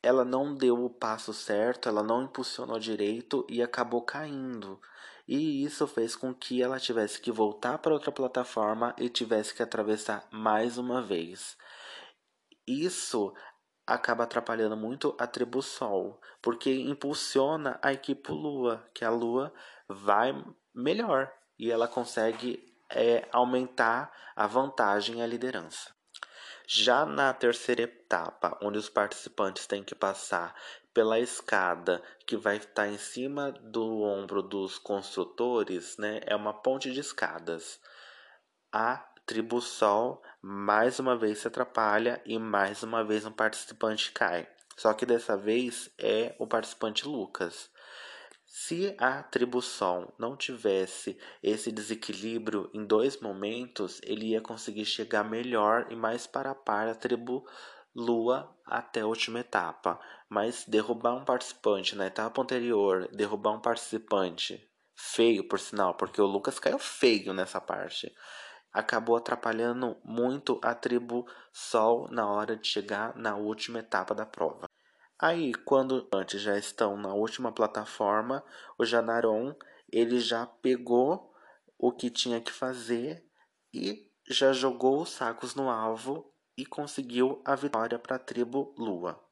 ela 0.01 0.23
não 0.23 0.55
deu 0.55 0.83
o 0.83 0.89
passo 0.89 1.33
certo, 1.33 1.89
ela 1.89 2.01
não 2.01 2.23
impulsionou 2.23 2.79
direito 2.79 3.45
e 3.49 3.61
acabou 3.61 4.01
caindo. 4.01 4.79
E 5.27 5.63
isso 5.63 5.85
fez 5.85 6.15
com 6.15 6.33
que 6.33 6.61
ela 6.61 6.79
tivesse 6.79 7.21
que 7.21 7.31
voltar 7.31 7.77
para 7.77 7.93
outra 7.93 8.11
plataforma 8.11 8.95
e 8.97 9.09
tivesse 9.09 9.53
que 9.53 9.61
atravessar 9.61 10.27
mais 10.31 10.77
uma 10.77 11.01
vez. 11.01 11.55
Isso 12.65 13.33
acaba 13.93 14.23
atrapalhando 14.23 14.77
muito 14.77 15.15
a 15.17 15.25
tribo 15.25 15.61
Sol, 15.61 16.21
porque 16.41 16.71
impulsiona 16.71 17.79
a 17.81 17.91
equipe 17.91 18.31
Lua, 18.31 18.87
que 18.93 19.03
a 19.03 19.09
Lua 19.09 19.51
vai 19.87 20.33
melhor 20.73 21.31
e 21.57 21.71
ela 21.71 21.87
consegue 21.87 22.63
é, 22.91 23.27
aumentar 23.31 24.11
a 24.35 24.45
vantagem 24.47 25.19
e 25.19 25.21
a 25.21 25.27
liderança. 25.27 25.93
Já 26.67 27.03
na 27.03 27.33
terceira 27.33 27.81
etapa, 27.81 28.55
onde 28.61 28.77
os 28.77 28.87
participantes 28.87 29.65
têm 29.65 29.83
que 29.83 29.95
passar 29.95 30.53
pela 30.93 31.19
escada 31.19 32.01
que 32.27 32.37
vai 32.37 32.57
estar 32.57 32.87
em 32.87 32.97
cima 32.97 33.51
do 33.51 34.01
ombro 34.01 34.43
dos 34.43 34.77
construtores, 34.77 35.97
né, 35.97 36.19
é 36.25 36.35
uma 36.35 36.53
ponte 36.53 36.91
de 36.91 36.99
escadas. 36.99 37.79
A 38.71 38.97
tribo 39.25 39.61
Sol 39.61 40.21
mais 40.41 40.99
uma 40.99 41.17
vez 41.17 41.39
se 41.39 41.47
atrapalha 41.47 42.21
e 42.25 42.39
mais 42.39 42.81
uma 42.83 43.03
vez 43.03 43.25
um 43.25 43.31
participante 43.31 44.11
cai. 44.11 44.47
Só 44.77 44.93
que 44.93 45.05
dessa 45.05 45.35
vez 45.35 45.91
é 45.97 46.33
o 46.39 46.47
participante 46.47 47.05
Lucas. 47.05 47.69
Se 48.45 48.95
a 48.97 49.25
Sol 49.61 50.13
não 50.17 50.37
tivesse 50.37 51.19
esse 51.43 51.71
desequilíbrio 51.71 52.69
em 52.73 52.85
dois 52.85 53.19
momentos, 53.19 53.99
ele 54.03 54.27
ia 54.27 54.41
conseguir 54.41 54.85
chegar 54.85 55.23
melhor 55.23 55.87
e 55.91 55.95
mais 55.95 56.25
para 56.25 56.51
a 56.51 56.55
par 56.55 56.87
a 56.87 56.95
tribo 56.95 57.45
Lua 57.93 58.55
até 58.65 59.01
a 59.01 59.07
última 59.07 59.41
etapa. 59.41 59.99
Mas 60.29 60.63
derrubar 60.65 61.15
um 61.15 61.25
participante 61.25 61.95
na 61.95 62.07
etapa 62.07 62.41
anterior, 62.41 63.09
derrubar 63.11 63.51
um 63.51 63.61
participante 63.61 64.65
feio, 64.95 65.47
por 65.47 65.59
sinal, 65.59 65.95
porque 65.95 66.21
o 66.21 66.25
Lucas 66.25 66.59
caiu 66.59 66.79
feio 66.79 67.33
nessa 67.33 67.59
parte 67.59 68.13
acabou 68.71 69.15
atrapalhando 69.15 69.97
muito 70.03 70.59
a 70.63 70.73
tribo 70.73 71.25
Sol 71.51 72.07
na 72.09 72.29
hora 72.29 72.55
de 72.55 72.67
chegar 72.67 73.15
na 73.15 73.35
última 73.35 73.79
etapa 73.79 74.13
da 74.13 74.25
prova. 74.25 74.69
Aí, 75.19 75.53
quando 75.53 76.07
antes 76.13 76.41
já 76.41 76.57
estão 76.57 76.95
na 76.95 77.13
última 77.13 77.51
plataforma, 77.51 78.43
o 78.77 78.85
Janaron 78.85 79.53
ele 79.91 80.19
já 80.19 80.45
pegou 80.45 81.33
o 81.77 81.91
que 81.91 82.09
tinha 82.09 82.39
que 82.39 82.51
fazer 82.51 83.25
e 83.73 84.09
já 84.29 84.53
jogou 84.53 85.01
os 85.01 85.09
sacos 85.09 85.55
no 85.55 85.69
alvo 85.69 86.33
e 86.57 86.65
conseguiu 86.65 87.41
a 87.45 87.55
vitória 87.55 87.97
para 87.97 88.15
a 88.15 88.19
tribo 88.19 88.73
Lua. 88.77 89.28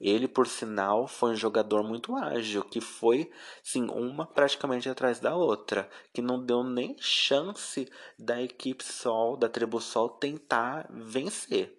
Ele, 0.00 0.26
por 0.26 0.46
sinal, 0.46 1.06
foi 1.06 1.32
um 1.32 1.36
jogador 1.36 1.82
muito 1.82 2.16
ágil, 2.16 2.64
que 2.64 2.80
foi, 2.80 3.30
sim, 3.62 3.86
uma 3.90 4.24
praticamente 4.24 4.88
atrás 4.88 5.20
da 5.20 5.36
outra, 5.36 5.90
que 6.14 6.22
não 6.22 6.42
deu 6.42 6.64
nem 6.64 6.96
chance 6.98 7.86
da 8.18 8.40
equipe 8.40 8.82
Sol, 8.82 9.36
da 9.36 9.46
tribo 9.46 9.78
Sol, 9.78 10.08
tentar 10.08 10.86
vencer. 10.90 11.78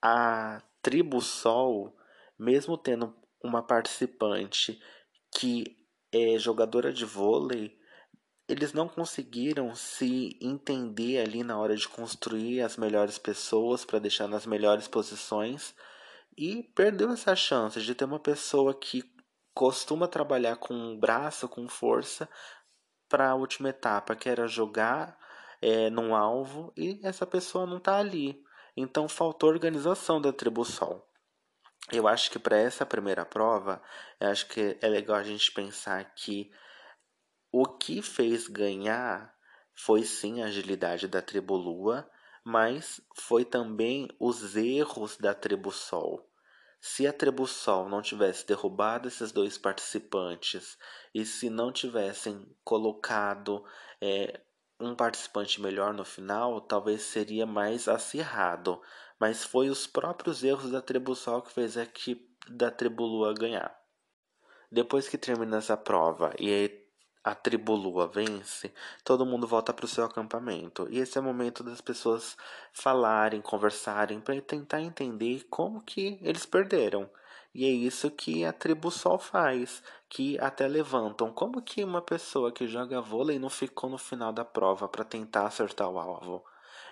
A 0.00 0.62
tribo 0.80 1.20
Sol, 1.20 1.94
mesmo 2.38 2.78
tendo 2.78 3.14
uma 3.44 3.62
participante 3.62 4.80
que 5.30 5.76
é 6.10 6.38
jogadora 6.38 6.90
de 6.90 7.04
vôlei, 7.04 7.78
eles 8.48 8.72
não 8.72 8.88
conseguiram 8.88 9.74
se 9.74 10.38
entender 10.40 11.18
ali 11.18 11.42
na 11.42 11.58
hora 11.58 11.76
de 11.76 11.86
construir 11.88 12.62
as 12.62 12.78
melhores 12.78 13.18
pessoas 13.18 13.84
para 13.84 13.98
deixar 13.98 14.28
nas 14.28 14.46
melhores 14.46 14.88
posições 14.88 15.74
e 16.36 16.62
perdeu 16.74 17.10
essa 17.10 17.34
chance 17.34 17.80
de 17.80 17.94
ter 17.94 18.04
uma 18.04 18.20
pessoa 18.20 18.74
que 18.74 19.02
costuma 19.54 20.06
trabalhar 20.06 20.56
com 20.56 20.98
braço, 20.98 21.48
com 21.48 21.66
força, 21.68 22.28
para 23.08 23.30
a 23.30 23.34
última 23.34 23.70
etapa, 23.70 24.14
que 24.14 24.28
era 24.28 24.46
jogar 24.46 25.18
é, 25.62 25.88
num 25.88 26.14
alvo, 26.14 26.72
e 26.76 27.00
essa 27.02 27.26
pessoa 27.26 27.66
não 27.66 27.78
está 27.78 27.98
ali. 27.98 28.42
Então 28.76 29.08
faltou 29.08 29.48
organização 29.48 30.20
da 30.20 30.32
tribo 30.32 30.64
Sol. 30.64 31.08
Eu 31.90 32.08
acho 32.08 32.30
que 32.30 32.38
para 32.38 32.58
essa 32.58 32.84
primeira 32.84 33.24
prova, 33.24 33.80
eu 34.20 34.28
acho 34.28 34.48
que 34.48 34.76
é 34.80 34.88
legal 34.88 35.16
a 35.16 35.22
gente 35.22 35.52
pensar 35.52 36.04
que 36.14 36.50
o 37.52 37.64
que 37.64 38.02
fez 38.02 38.48
ganhar 38.48 39.32
foi 39.72 40.02
sim 40.02 40.42
a 40.42 40.46
agilidade 40.46 41.06
da 41.06 41.22
tribo 41.22 41.56
Lua, 41.56 42.10
mas 42.44 43.00
foi 43.14 43.44
também 43.44 44.08
os 44.18 44.56
erros 44.56 45.16
da 45.16 45.32
tribo 45.32 45.70
Sol. 45.70 46.25
Se 46.88 47.04
a 47.04 47.12
tribo 47.12 47.48
Sol 47.48 47.88
não 47.88 48.00
tivesse 48.00 48.46
derrubado 48.46 49.08
esses 49.08 49.32
dois 49.32 49.58
participantes 49.58 50.78
e 51.12 51.26
se 51.26 51.50
não 51.50 51.72
tivessem 51.72 52.46
colocado 52.62 53.64
é, 54.00 54.40
um 54.78 54.94
participante 54.94 55.60
melhor 55.60 55.92
no 55.92 56.04
final, 56.04 56.60
talvez 56.60 57.02
seria 57.02 57.44
mais 57.44 57.88
acirrado. 57.88 58.80
Mas 59.18 59.42
foi 59.42 59.68
os 59.68 59.84
próprios 59.84 60.44
erros 60.44 60.70
da 60.70 60.80
tribo 60.80 61.16
Sol 61.16 61.42
que 61.42 61.52
fez 61.52 61.76
a 61.76 61.82
equipe 61.82 62.32
da 62.48 62.70
tribo 62.70 63.04
Lua 63.04 63.34
ganhar. 63.34 63.76
Depois 64.70 65.08
que 65.08 65.18
termina 65.18 65.56
essa 65.56 65.76
prova 65.76 66.32
e 66.38 66.85
a 67.26 67.34
tribo 67.34 67.74
Lua 67.74 68.06
vence, 68.06 68.72
todo 69.02 69.26
mundo 69.26 69.48
volta 69.48 69.72
para 69.72 69.84
o 69.84 69.88
seu 69.88 70.04
acampamento. 70.04 70.86
E 70.88 71.00
esse 71.00 71.18
é 71.18 71.20
o 71.20 71.24
momento 71.24 71.64
das 71.64 71.80
pessoas 71.80 72.36
falarem, 72.72 73.40
conversarem, 73.40 74.20
para 74.20 74.40
tentar 74.40 74.80
entender 74.80 75.44
como 75.50 75.82
que 75.82 76.20
eles 76.22 76.46
perderam. 76.46 77.10
E 77.52 77.64
é 77.64 77.68
isso 77.68 78.12
que 78.12 78.44
a 78.44 78.52
tribo 78.52 78.92
Sol 78.92 79.18
faz, 79.18 79.82
que 80.08 80.38
até 80.38 80.68
levantam. 80.68 81.32
Como 81.32 81.60
que 81.60 81.82
uma 81.82 82.00
pessoa 82.00 82.52
que 82.52 82.68
joga 82.68 83.00
vôlei 83.00 83.40
não 83.40 83.50
ficou 83.50 83.90
no 83.90 83.98
final 83.98 84.32
da 84.32 84.44
prova 84.44 84.88
para 84.88 85.02
tentar 85.02 85.46
acertar 85.46 85.90
o 85.90 85.98
alvo? 85.98 86.44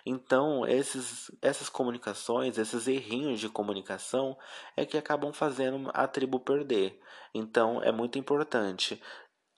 Então, 0.06 0.66
esses, 0.66 1.30
essas 1.40 1.70
comunicações, 1.70 2.58
esses 2.58 2.86
errinhos 2.86 3.40
de 3.40 3.48
comunicação 3.48 4.36
é 4.76 4.84
que 4.84 4.98
acabam 4.98 5.32
fazendo 5.32 5.90
a 5.94 6.06
tribo 6.06 6.38
perder. 6.38 7.00
Então, 7.32 7.82
é 7.82 7.90
muito 7.90 8.18
importante 8.18 9.00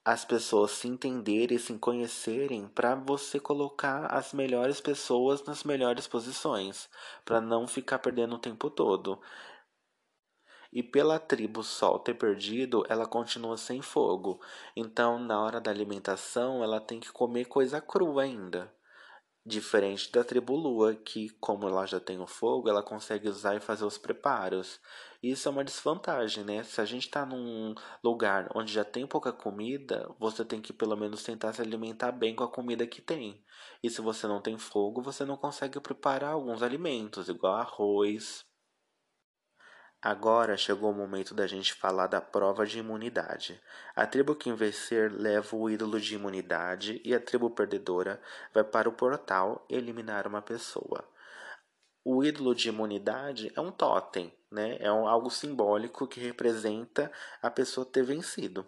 as 0.06 0.24
pessoas 0.24 0.70
se 0.70 0.86
entenderem, 0.86 1.58
se 1.58 1.76
conhecerem, 1.80 2.68
para 2.68 2.94
você 2.94 3.40
colocar 3.40 4.06
as 4.06 4.32
melhores 4.32 4.80
pessoas 4.80 5.42
nas 5.44 5.64
melhores 5.64 6.06
posições, 6.06 6.88
para 7.24 7.40
não 7.40 7.66
ficar 7.66 7.98
perdendo 7.98 8.36
o 8.36 8.38
tempo 8.38 8.70
todo. 8.70 9.20
E 10.72 10.80
pela 10.80 11.18
tribo 11.18 11.64
Sol 11.64 11.98
ter 11.98 12.14
perdido, 12.14 12.84
ela 12.88 13.04
continua 13.04 13.56
sem 13.56 13.82
fogo. 13.82 14.40
Então, 14.76 15.18
na 15.18 15.42
hora 15.42 15.60
da 15.60 15.72
alimentação, 15.72 16.62
ela 16.62 16.80
tem 16.80 17.00
que 17.00 17.10
comer 17.10 17.46
coisa 17.46 17.80
crua 17.80 18.22
ainda. 18.22 18.72
Diferente 19.48 20.10
da 20.10 20.24
tribo 20.24 20.56
Lua, 20.56 20.96
que, 20.96 21.30
como 21.38 21.68
ela 21.68 21.86
já 21.86 22.00
tem 22.00 22.18
o 22.18 22.26
fogo, 22.26 22.68
ela 22.68 22.82
consegue 22.82 23.28
usar 23.28 23.54
e 23.54 23.60
fazer 23.60 23.84
os 23.84 23.96
preparos. 23.96 24.80
Isso 25.22 25.46
é 25.48 25.52
uma 25.52 25.62
desvantagem, 25.62 26.42
né? 26.42 26.64
Se 26.64 26.80
a 26.80 26.84
gente 26.84 27.06
está 27.06 27.24
num 27.24 27.72
lugar 28.02 28.50
onde 28.56 28.72
já 28.72 28.84
tem 28.84 29.06
pouca 29.06 29.32
comida, 29.32 30.12
você 30.18 30.44
tem 30.44 30.60
que 30.60 30.72
pelo 30.72 30.96
menos 30.96 31.22
tentar 31.22 31.52
se 31.52 31.62
alimentar 31.62 32.10
bem 32.10 32.34
com 32.34 32.42
a 32.42 32.50
comida 32.50 32.88
que 32.88 33.00
tem. 33.00 33.40
E 33.80 33.88
se 33.88 34.00
você 34.00 34.26
não 34.26 34.42
tem 34.42 34.58
fogo, 34.58 35.00
você 35.00 35.24
não 35.24 35.36
consegue 35.36 35.78
preparar 35.78 36.32
alguns 36.32 36.60
alimentos, 36.60 37.28
igual 37.28 37.54
arroz, 37.54 38.44
Agora 40.08 40.56
chegou 40.56 40.92
o 40.92 40.94
momento 40.94 41.34
da 41.34 41.48
gente 41.48 41.74
falar 41.74 42.06
da 42.06 42.20
prova 42.20 42.64
de 42.64 42.78
imunidade. 42.78 43.60
A 43.92 44.06
tribo 44.06 44.36
que 44.36 44.52
vencer 44.52 45.10
leva 45.10 45.56
o 45.56 45.68
ídolo 45.68 46.00
de 46.00 46.14
imunidade 46.14 47.02
e 47.04 47.12
a 47.12 47.18
tribo 47.18 47.50
perdedora 47.50 48.22
vai 48.54 48.62
para 48.62 48.88
o 48.88 48.92
portal 48.92 49.66
eliminar 49.68 50.28
uma 50.28 50.40
pessoa. 50.40 51.04
O 52.04 52.22
ídolo 52.22 52.54
de 52.54 52.68
imunidade 52.68 53.50
é 53.56 53.60
um 53.60 53.72
totem, 53.72 54.32
né? 54.48 54.76
é 54.78 54.92
um, 54.92 55.08
algo 55.08 55.28
simbólico 55.28 56.06
que 56.06 56.20
representa 56.20 57.10
a 57.42 57.50
pessoa 57.50 57.84
ter 57.84 58.04
vencido. 58.04 58.64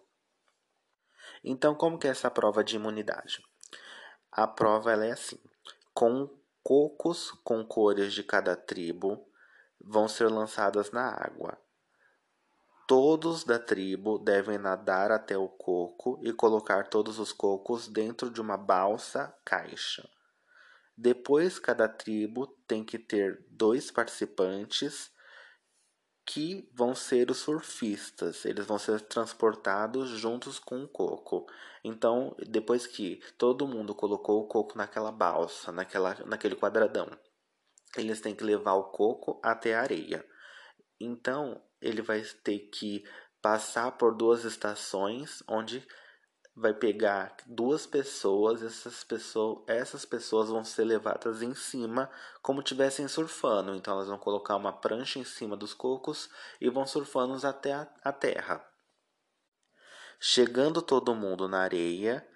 Então, 1.45 1.73
como 1.73 2.01
que 2.01 2.09
é 2.09 2.11
essa 2.11 2.33
prova 2.33 2.65
de 2.65 2.75
imunidade? 2.75 3.45
A 4.33 4.45
prova 4.49 4.91
ela 4.91 5.07
é 5.07 5.13
assim: 5.13 5.39
com 5.95 6.29
cocos 6.65 7.31
com 7.45 7.65
cores 7.65 8.13
de 8.13 8.25
cada 8.25 8.57
tribo, 8.57 9.28
vão 9.81 10.09
ser 10.09 10.29
lançadas 10.29 10.91
na 10.91 11.09
água. 11.09 11.59
Todos 12.87 13.45
da 13.45 13.59
tribo 13.59 14.19
devem 14.19 14.57
nadar 14.57 15.13
até 15.13 15.37
o 15.37 15.49
coco 15.49 16.19
e 16.23 16.33
colocar 16.33 16.89
todos 16.89 17.19
os 17.19 17.33
cocos 17.33 17.87
dentro 17.87 18.31
de 18.31 18.41
uma 18.41 18.57
balsa 18.57 19.35
caixa. 19.45 20.09
Depois, 20.97 21.59
cada 21.59 21.87
tribo 21.87 22.47
tem 22.67 22.83
que 22.83 22.99
ter 22.99 23.47
dois 23.51 23.91
participantes 23.91 25.13
que 26.27 26.69
vão 26.75 26.95
ser 26.95 27.31
os 27.31 27.39
surfistas. 27.39 28.45
Eles 28.45 28.67
vão 28.67 28.79
ser 28.79 29.01
transportados 29.03 30.11
juntos 30.11 30.59
com 30.59 30.83
o 30.83 30.89
coco. 30.89 31.47
Então, 31.85 32.35
depois 32.49 32.87
que 32.87 33.21
todo 33.39 33.69
mundo 33.69 33.95
colocou 33.95 34.43
o 34.43 34.47
coco 34.47 34.77
naquela 34.77 35.13
balsa, 35.13 35.71
naquela, 35.71 36.15
naquele 36.27 36.57
quadradão, 36.57 37.09
eles 37.97 38.21
têm 38.21 38.35
que 38.35 38.45
levar 38.45 38.75
o 38.75 38.91
coco 38.91 39.41
até 39.43 39.75
a 39.75 39.81
areia. 39.81 40.25
Então, 41.01 41.63
ele 41.81 42.03
vai 42.03 42.23
ter 42.43 42.59
que 42.71 43.05
passar 43.41 43.93
por 43.93 44.15
duas 44.15 44.45
estações 44.45 45.43
onde 45.49 45.87
vai 46.59 46.75
pegar 46.75 47.37
duas 47.47 47.87
pessoas, 47.87 48.63
essas 48.63 49.05
pessoas, 49.05 49.63
essas 49.69 50.05
pessoas 50.05 50.49
vão 50.49 50.65
ser 50.65 50.85
levadas 50.85 51.41
em 51.41 51.55
cima 51.55 52.11
como 52.43 52.63
tivessem 52.63 53.07
surfando. 53.07 53.77
Então 53.77 53.95
elas 53.95 54.09
vão 54.09 54.19
colocar 54.19 54.57
uma 54.57 54.73
prancha 54.73 55.21
em 55.21 55.25
cima 55.25 55.57
dos 55.57 55.73
cocos 55.73 56.29
e 56.61 56.69
vão 56.69 56.85
surfando 56.85 57.47
até 57.47 57.73
a, 57.73 57.89
a 58.03 58.13
terra. 58.13 58.65
Chegando 60.19 60.83
todo 60.83 61.15
mundo 61.15 61.47
na 61.47 61.61
areia, 61.61 62.29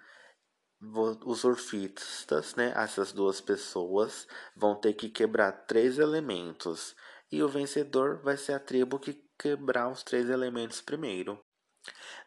os 1.25 1.39
surfistas, 1.39 2.55
né, 2.55 2.73
essas 2.75 3.11
duas 3.11 3.39
pessoas, 3.39 4.27
vão 4.55 4.75
ter 4.75 4.93
que 4.93 5.09
quebrar 5.09 5.51
três 5.65 5.97
elementos 5.97 6.95
e 7.31 7.41
o 7.41 7.47
vencedor 7.47 8.19
vai 8.23 8.37
ser 8.37 8.53
a 8.53 8.59
tribo 8.59 8.99
que 8.99 9.21
quebrar 9.37 9.89
os 9.89 10.03
três 10.03 10.29
elementos 10.29 10.81
primeiro. 10.81 11.39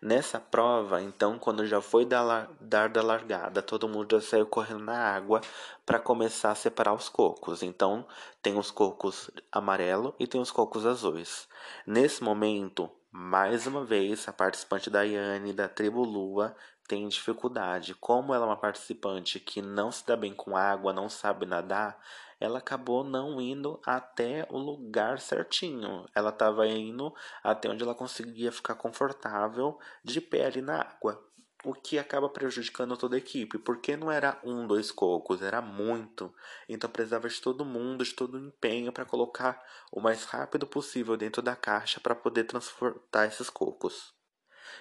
Nessa 0.02 0.38
prova, 0.38 1.00
então, 1.00 1.38
quando 1.38 1.66
já 1.66 1.80
foi 1.80 2.04
dar, 2.04 2.50
dar 2.60 2.90
da 2.90 3.02
largada, 3.02 3.62
todo 3.62 3.88
mundo 3.88 4.20
já 4.20 4.20
saiu 4.20 4.46
correndo 4.46 4.84
na 4.84 4.98
água 4.98 5.40
para 5.86 5.98
começar 5.98 6.50
a 6.50 6.54
separar 6.54 6.92
os 6.92 7.08
cocos. 7.08 7.62
Então, 7.62 8.06
tem 8.42 8.58
os 8.58 8.70
cocos 8.70 9.30
amarelo 9.50 10.14
e 10.18 10.26
tem 10.26 10.40
os 10.40 10.50
cocos 10.50 10.84
azuis. 10.84 11.48
Nesse 11.86 12.22
momento, 12.22 12.90
mais 13.10 13.66
uma 13.66 13.82
vez, 13.84 14.28
a 14.28 14.32
participante 14.32 14.90
Daiane 14.90 15.54
da 15.54 15.68
tribo 15.68 16.04
Lua 16.04 16.54
tem 16.86 17.08
dificuldade. 17.08 17.94
Como 17.94 18.32
ela 18.34 18.44
é 18.44 18.48
uma 18.48 18.56
participante 18.56 19.40
que 19.40 19.60
não 19.60 19.90
se 19.90 20.06
dá 20.06 20.16
bem 20.16 20.32
com 20.32 20.56
água, 20.56 20.92
não 20.92 21.08
sabe 21.08 21.46
nadar, 21.46 21.98
ela 22.38 22.58
acabou 22.58 23.02
não 23.02 23.40
indo 23.40 23.80
até 23.84 24.46
o 24.50 24.58
lugar 24.58 25.18
certinho. 25.18 26.06
Ela 26.14 26.30
estava 26.30 26.66
indo 26.66 27.14
até 27.42 27.68
onde 27.68 27.82
ela 27.82 27.94
conseguia 27.94 28.52
ficar 28.52 28.74
confortável 28.74 29.78
de 30.04 30.20
pé 30.20 30.46
ali 30.46 30.60
na 30.60 30.80
água. 30.80 31.22
O 31.64 31.72
que 31.74 31.98
acaba 31.98 32.28
prejudicando 32.28 32.96
toda 32.96 33.16
a 33.16 33.18
equipe, 33.18 33.58
porque 33.58 33.96
não 33.96 34.10
era 34.10 34.38
um, 34.44 34.66
dois 34.66 34.92
cocos, 34.92 35.42
era 35.42 35.60
muito. 35.60 36.32
Então 36.68 36.88
precisava 36.88 37.28
de 37.28 37.40
todo 37.40 37.64
mundo, 37.64 38.04
de 38.04 38.14
todo 38.14 38.34
o 38.34 38.46
empenho 38.46 38.92
para 38.92 39.04
colocar 39.04 39.60
o 39.90 40.00
mais 40.00 40.24
rápido 40.24 40.66
possível 40.66 41.16
dentro 41.16 41.42
da 41.42 41.56
caixa 41.56 41.98
para 41.98 42.14
poder 42.14 42.44
transportar 42.44 43.26
esses 43.26 43.50
cocos. 43.50 44.15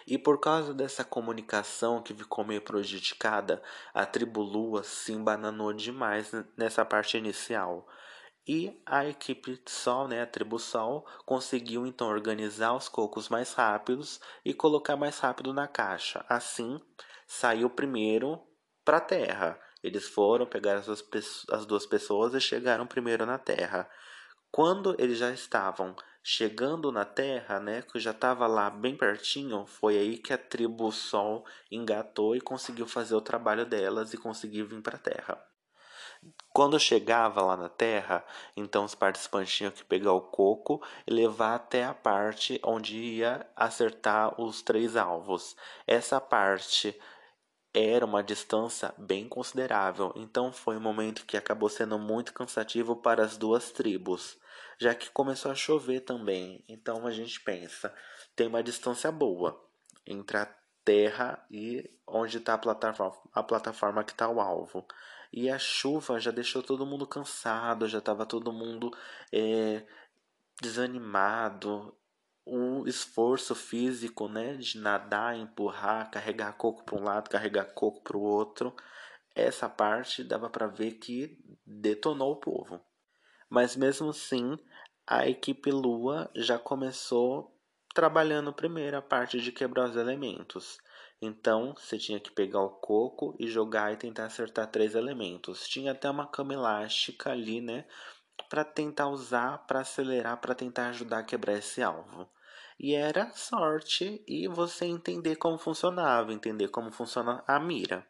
E 0.08 0.18
por 0.18 0.40
causa 0.40 0.74
dessa 0.74 1.04
comunicação 1.04 2.02
que 2.02 2.14
ficou 2.14 2.46
meio 2.46 2.62
prejudicada, 2.62 3.62
a 3.94 4.06
tribo 4.06 4.42
Lua 4.42 4.84
se 4.84 5.12
embananou 5.14 5.74
demais 5.74 6.32
nessa 6.58 6.86
parte 6.86 7.18
inicial. 7.18 7.88
E 8.48 8.80
a 8.86 9.06
equipe 9.06 9.60
Sol, 9.66 10.08
né, 10.08 10.22
a 10.22 10.28
tribo 10.28 10.60
Sol, 10.60 11.04
conseguiu 11.26 11.88
então 11.88 12.08
organizar 12.08 12.74
os 12.74 12.88
cocos 12.88 13.28
mais 13.28 13.54
rápidos 13.54 14.20
e 14.44 14.54
colocar 14.54 14.96
mais 14.96 15.18
rápido 15.18 15.52
na 15.52 15.68
caixa. 15.68 16.24
Assim, 16.30 16.80
saiu 17.26 17.70
primeiro 17.70 18.40
para 18.84 18.98
a 18.98 19.02
Terra. 19.02 19.60
Eles 19.84 20.08
foram 20.08 20.46
pegar 20.46 20.76
as 20.76 20.86
duas, 20.86 21.46
as 21.52 21.66
duas 21.66 21.86
pessoas 21.86 22.36
e 22.36 22.42
chegaram 22.42 22.86
primeiro 22.86 23.26
na 23.26 23.40
Terra. 23.40 23.90
Quando 24.52 24.96
eles 25.00 25.18
já 25.18 25.32
estavam 25.32 25.96
chegando 26.28 26.92
na 26.92 27.06
Terra, 27.06 27.60
né, 27.60 27.84
que 27.84 28.00
já 28.00 28.10
estava 28.10 28.48
lá 28.48 28.68
bem 28.68 28.98
pertinho, 28.98 29.64
foi 29.68 29.96
aí 29.96 30.18
que 30.18 30.34
a 30.34 30.38
tribo 30.40 30.92
Sol 30.92 31.46
engatou 31.70 32.36
e 32.36 32.42
conseguiu 32.42 32.88
fazer 32.88 33.14
o 33.14 33.22
trabalho 33.22 33.64
delas 33.64 34.12
e 34.12 34.18
conseguiu 34.18 34.66
vir 34.66 34.82
para 34.82 34.96
a 34.96 35.00
Terra. 35.00 35.40
Quando 36.52 36.80
chegava 36.80 37.44
lá 37.44 37.56
na 37.56 37.70
Terra, 37.70 38.26
então 38.58 38.86
os 38.86 38.96
participantes 38.96 39.54
tinham 39.54 39.72
que 39.72 39.84
pegar 39.84 40.14
o 40.14 40.22
coco 40.22 40.82
e 41.06 41.14
levar 41.14 41.54
até 41.54 41.86
a 41.86 41.94
parte 41.94 42.60
onde 42.64 42.98
ia 42.98 43.46
acertar 43.56 44.42
os 44.42 44.64
três 44.64 44.96
alvos. 44.96 45.56
Essa 45.86 46.20
parte 46.20 47.00
era 47.72 48.04
uma 48.04 48.24
distância 48.24 48.92
bem 48.98 49.30
considerável, 49.30 50.12
então 50.16 50.52
foi 50.52 50.76
um 50.76 50.82
momento 50.82 51.24
que 51.24 51.38
acabou 51.38 51.70
sendo 51.70 52.00
muito 52.00 52.34
cansativo 52.34 52.96
para 52.96 53.24
as 53.24 53.38
duas 53.38 53.70
tribos 53.70 54.44
já 54.80 54.94
que 54.94 55.10
começou 55.10 55.52
a 55.52 55.56
chover 55.56 56.02
também. 56.02 56.64
Então 56.68 57.06
a 57.06 57.12
gente 57.12 57.40
pensa, 57.42 57.94
tem 58.36 58.48
uma 58.48 58.64
distância 58.64 59.12
boa 59.12 59.60
entre 60.06 60.38
a 60.38 60.46
terra 60.84 61.44
e 61.50 61.90
onde 62.08 62.38
está 62.38 62.54
a 62.54 62.58
plataforma, 62.58 63.18
a 63.34 63.44
plataforma 63.44 64.04
que 64.04 64.12
está 64.12 64.30
o 64.30 64.40
alvo. 64.40 64.86
E 65.34 65.50
a 65.50 65.58
chuva 65.58 66.20
já 66.20 66.32
deixou 66.32 66.62
todo 66.64 66.86
mundo 66.86 67.08
cansado, 67.08 67.88
já 67.88 67.98
estava 67.98 68.26
todo 68.26 68.54
mundo 68.54 68.92
é, 69.32 69.84
desanimado. 70.62 71.94
O 72.46 72.88
esforço 72.88 73.56
físico, 73.56 74.28
né, 74.28 74.56
de 74.56 74.78
nadar, 74.78 75.36
empurrar, 75.36 76.12
carregar 76.12 76.54
coco 76.54 76.84
para 76.84 76.96
um 76.96 77.04
lado, 77.04 77.30
carregar 77.30 77.66
coco 77.74 78.02
para 78.02 78.16
o 78.16 78.22
outro, 78.22 78.76
essa 79.34 79.68
parte 79.68 80.24
dava 80.24 80.50
para 80.50 80.68
ver 80.68 80.94
que 80.94 81.38
detonou 81.66 82.34
o 82.34 82.38
povo. 82.38 82.80
Mas 83.50 83.76
mesmo 83.76 84.10
assim, 84.10 84.58
a 85.08 85.28
equipe 85.28 85.72
Lua 85.72 86.30
já 86.36 86.58
começou 86.58 87.56
trabalhando 87.94 88.52
primeiro 88.52 88.98
a 88.98 89.02
parte 89.02 89.40
de 89.40 89.52
quebrar 89.52 89.90
os 89.90 89.96
elementos. 89.96 90.78
Então, 91.22 91.74
você 91.74 91.98
tinha 91.98 92.20
que 92.20 92.30
pegar 92.30 92.62
o 92.62 92.70
coco 92.70 93.36
e 93.40 93.48
jogar 93.48 93.94
e 93.94 93.98
tentar 93.98 94.26
acertar 94.26 94.70
três 94.70 94.96
elementos. 94.96 95.68
Tinha 95.68 95.94
até 95.94 96.10
uma 96.10 96.28
cama 96.28 96.54
elástica 96.54 97.32
ali, 97.32 97.62
né, 97.62 97.86
para 98.50 98.66
tentar 98.66 99.08
usar 99.08 99.66
para 99.66 99.80
acelerar, 99.80 100.42
para 100.42 100.54
tentar 100.54 100.90
ajudar 100.90 101.20
a 101.20 101.24
quebrar 101.24 101.58
esse 101.58 101.82
alvo. 101.82 102.30
E 102.78 102.94
era 102.94 103.32
sorte 103.32 104.22
e 104.28 104.48
você 104.48 104.86
entender 104.86 105.38
como 105.38 105.58
funcionava, 105.58 106.34
entender 106.34 106.68
como 106.68 106.92
funciona 106.92 107.44
a 107.48 107.60
mira. 107.60 108.06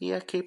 E 0.00 0.12
aqui 0.12 0.42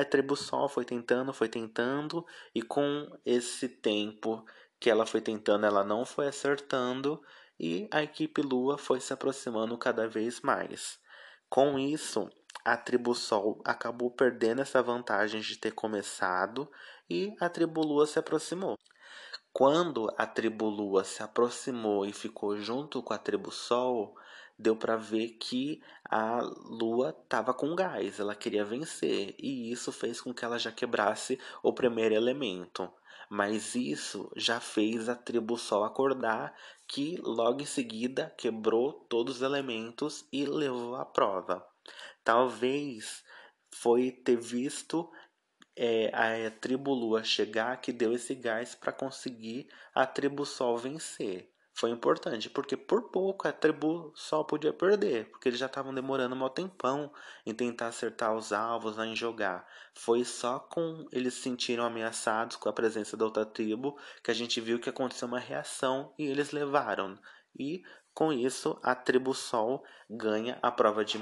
a 0.00 0.04
tribo 0.04 0.34
Sol 0.36 0.68
foi 0.68 0.84
tentando, 0.84 1.32
foi 1.32 1.48
tentando, 1.48 2.26
e 2.54 2.60
com 2.62 3.06
esse 3.24 3.68
tempo 3.68 4.44
que 4.80 4.90
ela 4.90 5.06
foi 5.06 5.20
tentando, 5.20 5.66
ela 5.66 5.84
não 5.84 6.04
foi 6.04 6.26
acertando, 6.26 7.22
e 7.58 7.88
a 7.92 8.02
equipe 8.02 8.42
Lua 8.42 8.76
foi 8.76 9.00
se 9.00 9.12
aproximando 9.12 9.78
cada 9.78 10.08
vez 10.08 10.40
mais. 10.40 10.98
Com 11.48 11.78
isso, 11.78 12.28
a 12.64 12.76
tribo 12.76 13.14
Sol 13.14 13.62
acabou 13.64 14.10
perdendo 14.10 14.62
essa 14.62 14.82
vantagem 14.82 15.40
de 15.40 15.56
ter 15.56 15.72
começado 15.72 16.68
e 17.08 17.32
a 17.38 17.48
tribo 17.48 17.80
Lua 17.82 18.06
se 18.06 18.18
aproximou. 18.18 18.76
Quando 19.52 20.12
a 20.18 20.26
tribo 20.26 20.68
Lua 20.68 21.04
se 21.04 21.22
aproximou 21.22 22.04
e 22.04 22.12
ficou 22.12 22.56
junto 22.56 23.02
com 23.02 23.12
a 23.12 23.18
tribo 23.18 23.52
Sol, 23.52 24.16
deu 24.58 24.76
para 24.76 24.96
ver 24.96 25.30
que 25.40 25.82
a 26.08 26.40
Lua 26.64 27.16
estava 27.24 27.52
com 27.52 27.74
gás, 27.74 28.20
ela 28.20 28.34
queria 28.34 28.64
vencer, 28.64 29.34
e 29.38 29.72
isso 29.72 29.90
fez 29.92 30.20
com 30.20 30.32
que 30.32 30.44
ela 30.44 30.58
já 30.58 30.70
quebrasse 30.70 31.38
o 31.62 31.72
primeiro 31.72 32.14
elemento. 32.14 32.90
Mas 33.28 33.74
isso 33.74 34.30
já 34.36 34.60
fez 34.60 35.08
a 35.08 35.16
tribo 35.16 35.56
Sol 35.56 35.82
acordar, 35.82 36.54
que 36.86 37.16
logo 37.22 37.62
em 37.62 37.66
seguida 37.66 38.32
quebrou 38.36 38.92
todos 38.92 39.36
os 39.36 39.42
elementos 39.42 40.26
e 40.32 40.44
levou 40.44 40.94
à 40.96 41.04
prova. 41.04 41.66
Talvez 42.22 43.24
foi 43.70 44.12
ter 44.12 44.36
visto 44.36 45.10
é, 45.74 46.10
a 46.14 46.50
tribo 46.50 46.94
Lua 46.94 47.24
chegar 47.24 47.80
que 47.80 47.92
deu 47.92 48.12
esse 48.12 48.34
gás 48.34 48.74
para 48.74 48.92
conseguir 48.92 49.68
a 49.94 50.06
tribo 50.06 50.46
Sol 50.46 50.78
vencer 50.78 51.53
foi 51.76 51.90
importante, 51.90 52.48
porque 52.48 52.76
por 52.76 53.10
pouco 53.10 53.48
a 53.48 53.52
tribo 53.52 54.12
só 54.14 54.44
podia 54.44 54.72
perder, 54.72 55.28
porque 55.30 55.48
eles 55.48 55.58
já 55.58 55.66
estavam 55.66 55.92
demorando 55.92 56.36
um 56.36 56.48
tempão 56.48 57.12
em 57.44 57.52
tentar 57.52 57.88
acertar 57.88 58.32
os 58.32 58.52
alvos, 58.52 58.96
em 58.96 59.16
jogar. 59.16 59.66
Foi 59.92 60.24
só 60.24 60.60
com 60.60 61.04
eles 61.10 61.34
se 61.34 61.40
sentiram 61.42 61.84
ameaçados 61.84 62.56
com 62.56 62.68
a 62.68 62.72
presença 62.72 63.16
da 63.16 63.24
outra 63.24 63.44
tribo 63.44 63.98
que 64.22 64.30
a 64.30 64.34
gente 64.34 64.60
viu 64.60 64.78
que 64.78 64.88
aconteceu 64.88 65.26
uma 65.26 65.40
reação 65.40 66.14
e 66.16 66.24
eles 66.26 66.52
levaram. 66.52 67.18
E 67.58 67.82
com 68.14 68.32
isso 68.32 68.78
a 68.80 68.94
tribo 68.94 69.34
Sol 69.34 69.84
ganha 70.08 70.56
a 70.62 70.70
prova 70.70 71.04
de 71.04 71.18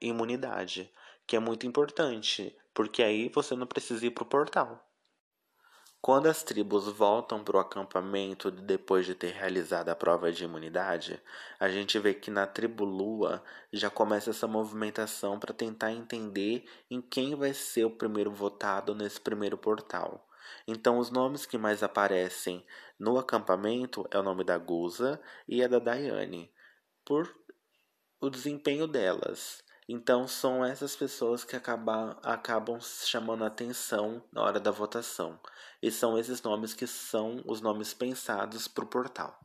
imunidade, 0.00 0.90
que 1.26 1.36
é 1.36 1.38
muito 1.38 1.66
importante, 1.66 2.56
porque 2.72 3.02
aí 3.02 3.28
você 3.28 3.54
não 3.54 3.66
precisa 3.66 4.06
ir 4.06 4.12
para 4.12 4.24
o 4.24 4.28
portal. 4.28 4.89
Quando 6.02 6.28
as 6.28 6.42
tribos 6.42 6.88
voltam 6.88 7.44
para 7.44 7.58
o 7.58 7.60
acampamento 7.60 8.50
depois 8.50 9.04
de 9.04 9.14
ter 9.14 9.32
realizado 9.32 9.90
a 9.90 9.94
prova 9.94 10.32
de 10.32 10.42
imunidade, 10.44 11.22
a 11.58 11.68
gente 11.68 11.98
vê 11.98 12.14
que 12.14 12.30
na 12.30 12.46
tribo 12.46 12.86
Lua 12.86 13.44
já 13.70 13.90
começa 13.90 14.30
essa 14.30 14.46
movimentação 14.46 15.38
para 15.38 15.52
tentar 15.52 15.92
entender 15.92 16.64
em 16.90 17.02
quem 17.02 17.34
vai 17.34 17.52
ser 17.52 17.84
o 17.84 17.90
primeiro 17.90 18.30
votado 18.30 18.94
nesse 18.94 19.20
primeiro 19.20 19.58
portal. 19.58 20.26
Então, 20.66 20.98
os 20.98 21.10
nomes 21.10 21.44
que 21.44 21.58
mais 21.58 21.82
aparecem 21.82 22.64
no 22.98 23.18
acampamento 23.18 24.08
é 24.10 24.18
o 24.18 24.22
nome 24.22 24.42
da 24.42 24.56
Guza 24.56 25.20
e 25.46 25.62
a 25.62 25.68
da 25.68 25.78
Daiane, 25.78 26.50
por 27.04 27.30
o 28.18 28.30
desempenho 28.30 28.86
delas. 28.86 29.62
Então, 29.92 30.28
são 30.28 30.64
essas 30.64 30.94
pessoas 30.94 31.42
que 31.42 31.56
acabam, 31.56 32.16
acabam 32.22 32.78
chamando 32.80 33.44
atenção 33.44 34.22
na 34.32 34.40
hora 34.40 34.60
da 34.60 34.70
votação. 34.70 35.36
E 35.82 35.90
são 35.90 36.16
esses 36.16 36.40
nomes 36.42 36.72
que 36.72 36.86
são 36.86 37.42
os 37.44 37.60
nomes 37.60 37.92
pensados 37.92 38.68
para 38.68 38.84
o 38.84 38.86
portal. 38.86 39.36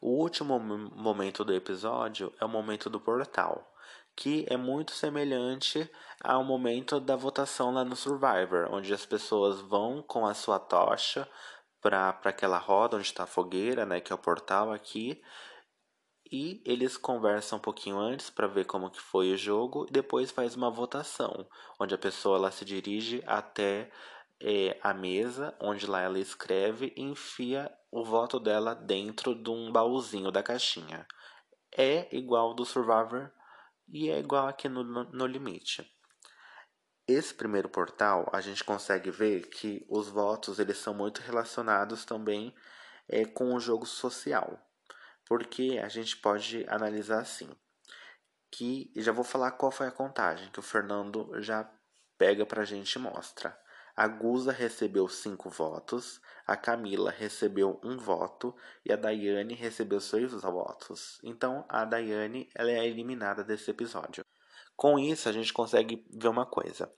O 0.00 0.12
último 0.18 0.58
momento 0.58 1.44
do 1.44 1.52
episódio 1.52 2.32
é 2.40 2.44
o 2.46 2.48
momento 2.48 2.88
do 2.88 2.98
portal, 2.98 3.70
que 4.16 4.46
é 4.48 4.56
muito 4.56 4.92
semelhante 4.92 5.90
ao 6.24 6.42
momento 6.42 6.98
da 6.98 7.14
votação 7.14 7.70
lá 7.70 7.84
no 7.84 7.94
Survivor, 7.94 8.66
onde 8.70 8.94
as 8.94 9.04
pessoas 9.04 9.60
vão 9.60 10.00
com 10.00 10.26
a 10.26 10.32
sua 10.32 10.58
tocha 10.58 11.28
para 11.82 12.18
aquela 12.24 12.56
roda 12.56 12.96
onde 12.96 13.04
está 13.04 13.24
a 13.24 13.26
fogueira, 13.26 13.84
né, 13.84 14.00
que 14.00 14.10
é 14.10 14.14
o 14.14 14.18
portal 14.18 14.72
aqui, 14.72 15.22
e 16.30 16.62
eles 16.64 16.96
conversam 16.96 17.58
um 17.58 17.60
pouquinho 17.60 17.98
antes 17.98 18.30
para 18.30 18.46
ver 18.46 18.64
como 18.64 18.90
que 18.90 19.00
foi 19.00 19.32
o 19.32 19.36
jogo 19.36 19.86
e 19.88 19.92
depois 19.92 20.30
faz 20.30 20.54
uma 20.54 20.70
votação, 20.70 21.46
onde 21.78 21.94
a 21.94 21.98
pessoa 21.98 22.36
ela 22.36 22.50
se 22.52 22.64
dirige 22.64 23.22
até 23.26 23.90
é, 24.40 24.78
a 24.82 24.94
mesa, 24.94 25.54
onde 25.60 25.86
lá 25.86 26.00
ela 26.00 26.18
escreve 26.18 26.92
e 26.96 27.02
enfia 27.02 27.70
o 27.90 28.04
voto 28.04 28.38
dela 28.38 28.74
dentro 28.74 29.34
de 29.34 29.50
um 29.50 29.72
baúzinho 29.72 30.30
da 30.30 30.42
caixinha. 30.42 31.06
É 31.76 32.08
igual 32.14 32.54
do 32.54 32.64
Survivor 32.64 33.30
e 33.88 34.08
é 34.08 34.18
igual 34.18 34.46
aqui 34.46 34.68
no, 34.68 34.84
no, 34.84 35.26
limite. 35.26 35.84
Esse 37.08 37.34
primeiro 37.34 37.68
portal, 37.68 38.28
a 38.32 38.40
gente 38.40 38.62
consegue 38.62 39.10
ver 39.10 39.48
que 39.48 39.84
os 39.88 40.08
votos 40.08 40.60
eles 40.60 40.78
são 40.78 40.94
muito 40.94 41.20
relacionados 41.20 42.04
também 42.04 42.54
é, 43.08 43.24
com 43.24 43.52
o 43.52 43.60
jogo 43.60 43.84
social. 43.84 44.58
Porque 45.30 45.80
a 45.80 45.86
gente 45.86 46.16
pode 46.16 46.66
analisar 46.68 47.20
assim, 47.20 47.48
que 48.50 48.90
já 48.96 49.12
vou 49.12 49.22
falar 49.22 49.52
qual 49.52 49.70
foi 49.70 49.86
a 49.86 49.92
contagem 49.92 50.50
que 50.50 50.58
o 50.58 50.62
Fernando 50.62 51.30
já 51.40 51.72
pega 52.18 52.44
pra 52.44 52.64
gente 52.64 52.92
e 52.94 52.98
mostra. 52.98 53.56
A 53.94 54.08
Guza 54.08 54.50
recebeu 54.50 55.06
cinco 55.06 55.48
votos, 55.48 56.20
a 56.44 56.56
Camila 56.56 57.12
recebeu 57.12 57.80
um 57.84 57.96
voto 57.96 58.56
e 58.84 58.92
a 58.92 58.96
Daiane 58.96 59.54
recebeu 59.54 60.00
seis 60.00 60.32
votos. 60.32 61.20
Então 61.22 61.64
a 61.68 61.84
Daiane 61.84 62.48
ela 62.52 62.72
é 62.72 62.84
eliminada 62.84 63.44
desse 63.44 63.70
episódio. 63.70 64.24
Com 64.74 64.98
isso 64.98 65.28
a 65.28 65.32
gente 65.32 65.52
consegue 65.52 66.04
ver 66.10 66.26
uma 66.26 66.44
coisa. 66.44 66.92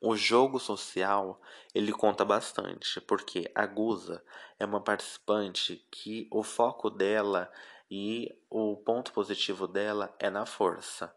O 0.00 0.16
jogo 0.16 0.58
social 0.58 1.40
ele 1.74 1.92
conta 1.92 2.24
bastante, 2.24 3.00
porque 3.00 3.50
a 3.54 3.66
Guza 3.66 4.22
é 4.58 4.64
uma 4.64 4.80
participante 4.80 5.86
que 5.90 6.28
o 6.30 6.42
foco 6.42 6.90
dela 6.90 7.50
e 7.90 8.28
o 8.50 8.76
ponto 8.76 9.12
positivo 9.12 9.66
dela 9.66 10.14
é 10.18 10.28
na 10.30 10.44
força. 10.46 11.14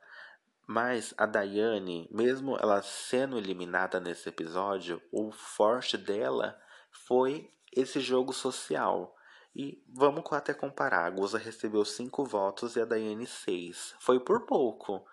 Mas 0.65 1.13
a 1.17 1.25
Daiane, 1.25 2.09
mesmo 2.11 2.57
ela 2.57 2.81
sendo 2.81 3.37
eliminada 3.37 3.99
nesse 3.99 4.27
episódio, 4.29 5.01
o 5.11 5.31
forte 5.31 5.97
dela 5.97 6.59
foi 6.91 7.51
esse 7.71 7.99
jogo 7.99 8.33
social. 8.33 9.15
E 9.55 9.81
vamos 9.87 10.23
até 10.33 10.53
comparar. 10.53 11.05
A 11.05 11.09
Guza 11.09 11.37
recebeu 11.37 11.83
5 11.83 12.23
votos 12.25 12.75
e 12.75 12.81
a 12.81 12.85
Daiane 12.85 13.25
6. 13.25 13.95
Foi 13.99 14.19
por 14.19 14.45
pouco. 14.45 15.05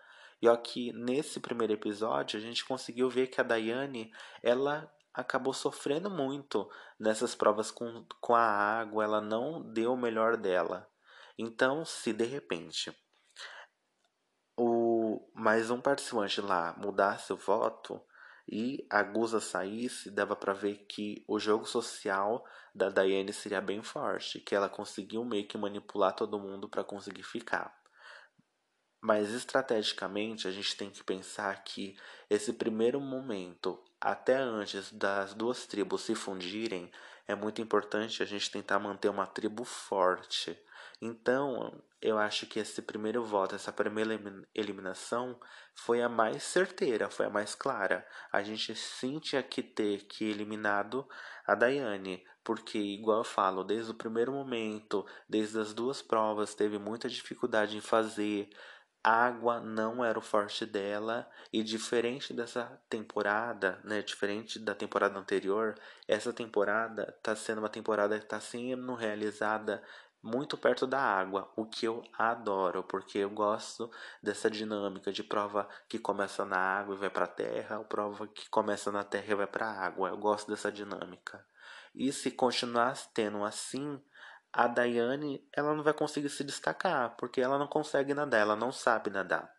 E 0.44 0.48
aqui 0.48 0.92
nesse 0.92 1.40
primeiro 1.40 1.72
episódio 1.72 2.38
a 2.38 2.42
gente 2.42 2.66
conseguiu 2.66 3.08
ver 3.08 3.28
que 3.28 3.40
a 3.40 3.42
Daiane 3.44 4.12
ela 4.42 4.92
acabou 5.14 5.54
sofrendo 5.54 6.10
muito 6.10 6.70
nessas 7.00 7.34
provas 7.34 7.70
com, 7.70 8.06
com 8.20 8.34
a 8.34 8.42
água, 8.42 9.04
ela 9.04 9.22
não 9.22 9.62
deu 9.72 9.94
o 9.94 9.96
melhor 9.96 10.36
dela. 10.36 10.86
Então, 11.38 11.82
se 11.86 12.12
de 12.12 12.26
repente 12.26 12.94
o 14.54 15.26
mais 15.34 15.70
um 15.70 15.80
participante 15.80 16.42
lá 16.42 16.74
mudasse 16.76 17.32
o 17.32 17.36
voto 17.36 17.98
e 18.46 18.86
a 18.90 19.02
Guza 19.02 19.40
saísse, 19.40 20.10
dava 20.10 20.36
para 20.36 20.52
ver 20.52 20.84
que 20.86 21.24
o 21.26 21.38
jogo 21.38 21.64
social 21.64 22.44
da 22.74 22.90
Daiane 22.90 23.32
seria 23.32 23.62
bem 23.62 23.82
forte, 23.82 24.40
que 24.40 24.54
ela 24.54 24.68
conseguiu 24.68 25.24
meio 25.24 25.48
que 25.48 25.56
manipular 25.56 26.14
todo 26.14 26.38
mundo 26.38 26.68
para 26.68 26.84
conseguir 26.84 27.22
ficar. 27.22 27.82
Mas 29.06 29.28
estrategicamente 29.32 30.48
a 30.48 30.50
gente 30.50 30.74
tem 30.78 30.88
que 30.88 31.04
pensar 31.04 31.62
que 31.62 31.94
esse 32.30 32.54
primeiro 32.54 32.98
momento, 32.98 33.78
até 34.00 34.34
antes 34.34 34.90
das 34.90 35.34
duas 35.34 35.66
tribos 35.66 36.00
se 36.00 36.14
fundirem, 36.14 36.90
é 37.28 37.34
muito 37.34 37.60
importante 37.60 38.22
a 38.22 38.26
gente 38.26 38.50
tentar 38.50 38.78
manter 38.78 39.10
uma 39.10 39.26
tribo 39.26 39.62
forte. 39.62 40.58
Então, 41.02 41.82
eu 42.00 42.16
acho 42.16 42.46
que 42.46 42.58
esse 42.58 42.80
primeiro 42.80 43.22
voto, 43.22 43.54
essa 43.54 43.70
primeira 43.70 44.18
eliminação, 44.54 45.38
foi 45.74 46.00
a 46.00 46.08
mais 46.08 46.42
certeira, 46.42 47.10
foi 47.10 47.26
a 47.26 47.30
mais 47.30 47.54
clara. 47.54 48.06
A 48.32 48.42
gente 48.42 48.74
sim 48.74 49.18
tinha 49.18 49.42
que 49.42 49.62
ter 49.62 50.04
que 50.06 50.24
eliminado 50.24 51.06
a 51.46 51.54
Daiane, 51.54 52.24
porque, 52.42 52.78
igual 52.78 53.18
eu 53.18 53.24
falo, 53.24 53.64
desde 53.64 53.90
o 53.90 53.94
primeiro 53.94 54.32
momento, 54.32 55.04
desde 55.28 55.58
as 55.58 55.74
duas 55.74 56.00
provas, 56.00 56.54
teve 56.54 56.78
muita 56.78 57.06
dificuldade 57.08 57.76
em 57.76 57.82
fazer. 57.82 58.48
Água 59.04 59.60
não 59.60 60.02
era 60.02 60.18
o 60.18 60.22
forte 60.22 60.64
dela, 60.64 61.28
e 61.52 61.62
diferente 61.62 62.32
dessa 62.32 62.80
temporada, 62.88 63.78
né, 63.84 64.00
diferente 64.00 64.58
da 64.58 64.74
temporada 64.74 65.18
anterior, 65.18 65.74
essa 66.08 66.32
temporada 66.32 67.14
está 67.14 67.36
sendo 67.36 67.58
uma 67.58 67.68
temporada 67.68 68.18
que 68.18 68.24
está 68.24 68.40
sendo 68.40 68.94
realizada 68.94 69.82
muito 70.22 70.56
perto 70.56 70.86
da 70.86 70.98
água, 70.98 71.52
o 71.54 71.66
que 71.66 71.86
eu 71.86 72.02
adoro, 72.16 72.82
porque 72.82 73.18
eu 73.18 73.28
gosto 73.28 73.90
dessa 74.22 74.50
dinâmica 74.50 75.12
de 75.12 75.22
prova 75.22 75.68
que 75.86 75.98
começa 75.98 76.46
na 76.46 76.56
água 76.56 76.94
e 76.94 76.98
vai 76.98 77.10
para 77.10 77.26
a 77.26 77.28
terra, 77.28 77.78
ou 77.78 77.84
prova 77.84 78.26
que 78.26 78.48
começa 78.48 78.90
na 78.90 79.04
terra 79.04 79.32
e 79.32 79.34
vai 79.34 79.46
para 79.46 79.66
a 79.66 79.84
água. 79.84 80.08
Eu 80.08 80.16
gosto 80.16 80.50
dessa 80.50 80.72
dinâmica. 80.72 81.44
E 81.94 82.10
se 82.10 82.30
continuar 82.30 82.96
tendo 83.12 83.44
assim, 83.44 84.00
a 84.54 84.68
Daiane 84.68 85.44
ela 85.52 85.74
não 85.74 85.82
vai 85.82 85.92
conseguir 85.92 86.28
se 86.28 86.44
destacar, 86.44 87.16
porque 87.16 87.40
ela 87.40 87.58
não 87.58 87.66
consegue 87.66 88.14
nadar, 88.14 88.40
ela 88.40 88.54
não 88.54 88.70
sabe 88.70 89.10
nadar. 89.10 89.52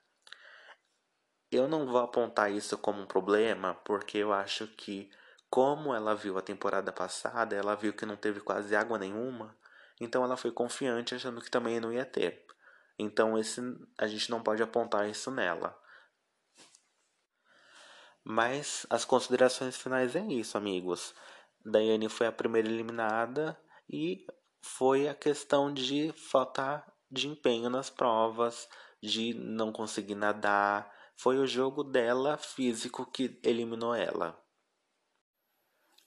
Eu 1.52 1.68
não 1.68 1.86
vou 1.86 2.00
apontar 2.00 2.50
isso 2.52 2.78
como 2.78 3.02
um 3.02 3.06
problema, 3.06 3.76
porque 3.84 4.18
eu 4.18 4.32
acho 4.32 4.68
que 4.68 5.12
como 5.50 5.94
ela 5.94 6.16
viu 6.16 6.38
a 6.38 6.42
temporada 6.42 6.94
passada, 6.94 7.56
ela 7.56 7.76
viu 7.76 7.94
que 7.94 8.06
não 8.06 8.16
teve 8.16 8.40
quase 8.40 8.74
água 8.74 8.98
nenhuma, 8.98 9.56
então 10.00 10.24
ela 10.24 10.38
foi 10.38 10.52
confiante 10.52 11.14
achando 11.14 11.42
que 11.42 11.52
também 11.52 11.80
não 11.80 11.92
ia 11.92 12.06
ter. 12.06 12.46
Então 12.98 13.38
esse 13.38 13.62
a 13.98 14.08
gente 14.08 14.30
não 14.32 14.42
pode 14.42 14.64
apontar 14.64 15.10
isso 15.10 15.30
nela. 15.30 15.78
Mas 18.24 18.88
as 18.90 19.04
considerações 19.04 19.76
finais 19.76 20.16
é 20.16 20.24
isso, 20.26 20.58
amigos. 20.58 21.14
Daiane 21.66 22.08
foi 22.08 22.28
a 22.28 22.32
primeira 22.32 22.70
eliminada 22.70 23.60
e 23.90 24.26
foi 24.66 25.08
a 25.08 25.14
questão 25.14 25.72
de 25.72 26.12
faltar 26.12 26.92
de 27.10 27.28
empenho 27.28 27.70
nas 27.70 27.90
provas, 27.90 28.68
de 29.02 29.34
não 29.36 29.72
conseguir 29.72 30.16
nadar. 30.16 30.92
Foi 31.16 31.38
o 31.38 31.46
jogo 31.46 31.84
dela 31.84 32.36
físico 32.36 33.06
que 33.06 33.40
eliminou 33.44 33.94
ela. 33.94 34.38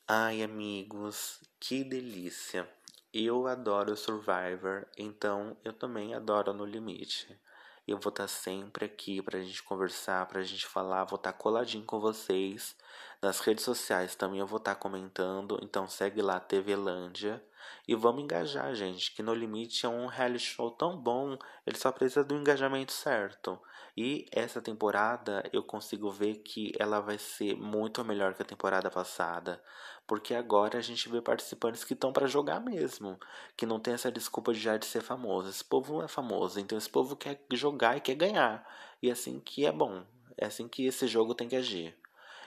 Ai, 0.07 0.43
amigos, 0.43 1.41
que 1.61 1.85
delícia! 1.85 2.69
Eu 3.15 3.47
adoro 3.47 3.97
Survivor, 3.97 4.87
então 4.99 5.57
eu 5.65 5.73
também 5.73 6.13
adoro 6.13 6.53
No 6.53 6.65
Limite. 6.65 7.41
Eu 7.89 7.99
vou 7.99 8.11
estar 8.11 8.29
sempre 8.29 8.85
aqui 8.85 9.23
pra 9.23 9.41
gente 9.41 9.63
conversar, 9.63 10.27
pra 10.27 10.43
gente 10.43 10.67
falar, 10.67 11.05
vou 11.05 11.17
estar 11.17 11.33
coladinho 11.33 11.87
com 11.87 11.99
vocês. 11.99 12.77
Nas 13.23 13.41
redes 13.41 13.65
sociais 13.65 14.15
também 14.15 14.41
eu 14.41 14.47
vou 14.47 14.59
estar 14.59 14.75
comentando, 14.75 15.59
então 15.63 15.89
segue 15.89 16.21
lá 16.21 16.39
TV 16.39 16.77
Lândia. 16.77 17.43
E 17.89 17.95
vamos 17.95 18.23
engajar, 18.23 18.75
gente, 18.75 19.11
que 19.15 19.23
No 19.23 19.33
Limite 19.33 19.87
é 19.87 19.89
um 19.89 20.05
reality 20.05 20.45
show 20.45 20.71
tão 20.71 20.99
bom, 20.99 21.39
ele 21.67 21.79
só 21.79 21.91
precisa 21.91 22.23
do 22.23 22.35
engajamento 22.35 22.93
certo. 22.93 23.59
E 24.01 24.27
essa 24.31 24.63
temporada 24.63 25.43
eu 25.53 25.61
consigo 25.61 26.09
ver 26.09 26.37
que 26.37 26.71
ela 26.79 27.01
vai 27.01 27.19
ser 27.19 27.57
muito 27.57 28.05
melhor 28.05 28.33
que 28.33 28.43
a 28.43 28.45
temporada 28.45 28.89
passada, 28.89 29.61
porque 30.07 30.35
agora 30.35 30.79
a 30.79 30.81
gente 30.81 31.09
vê 31.09 31.21
participantes 31.21 31.83
que 31.83 31.95
estão 31.95 32.13
para 32.13 32.29
jogar 32.29 32.61
mesmo, 32.61 33.19
que 33.57 33.67
não 33.67 33.81
tem 33.81 33.95
essa 33.95 34.13
desculpa 34.13 34.55
de 34.55 34.61
já 34.61 34.77
de 34.77 34.87
ser 34.87 35.01
famoso. 35.01 35.49
Esse 35.49 35.65
povo 35.65 35.95
não 35.95 36.05
é 36.05 36.07
famoso, 36.07 36.61
então 36.61 36.79
esse 36.79 36.89
povo 36.89 37.17
quer 37.17 37.45
jogar 37.53 37.97
e 37.97 38.01
quer 38.01 38.15
ganhar. 38.15 38.65
E 39.03 39.09
é 39.09 39.13
assim 39.13 39.41
que 39.41 39.67
é 39.67 39.73
bom, 39.73 40.07
é 40.37 40.47
assim 40.47 40.69
que 40.69 40.87
esse 40.87 41.09
jogo 41.09 41.35
tem 41.35 41.49
que 41.49 41.57
agir. 41.57 41.99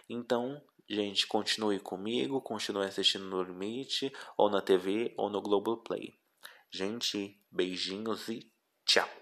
Então, 0.10 0.62
Gente, 0.90 1.26
continue 1.26 1.80
comigo, 1.80 2.42
continue 2.42 2.86
assistindo 2.86 3.24
no 3.24 3.42
Limite, 3.42 4.12
ou 4.36 4.50
na 4.50 4.60
TV, 4.60 5.14
ou 5.16 5.30
no 5.30 5.42
Globoplay. 5.42 6.14
Gente, 6.70 7.40
beijinhos 7.50 8.28
e 8.28 8.52
tchau! 8.84 9.21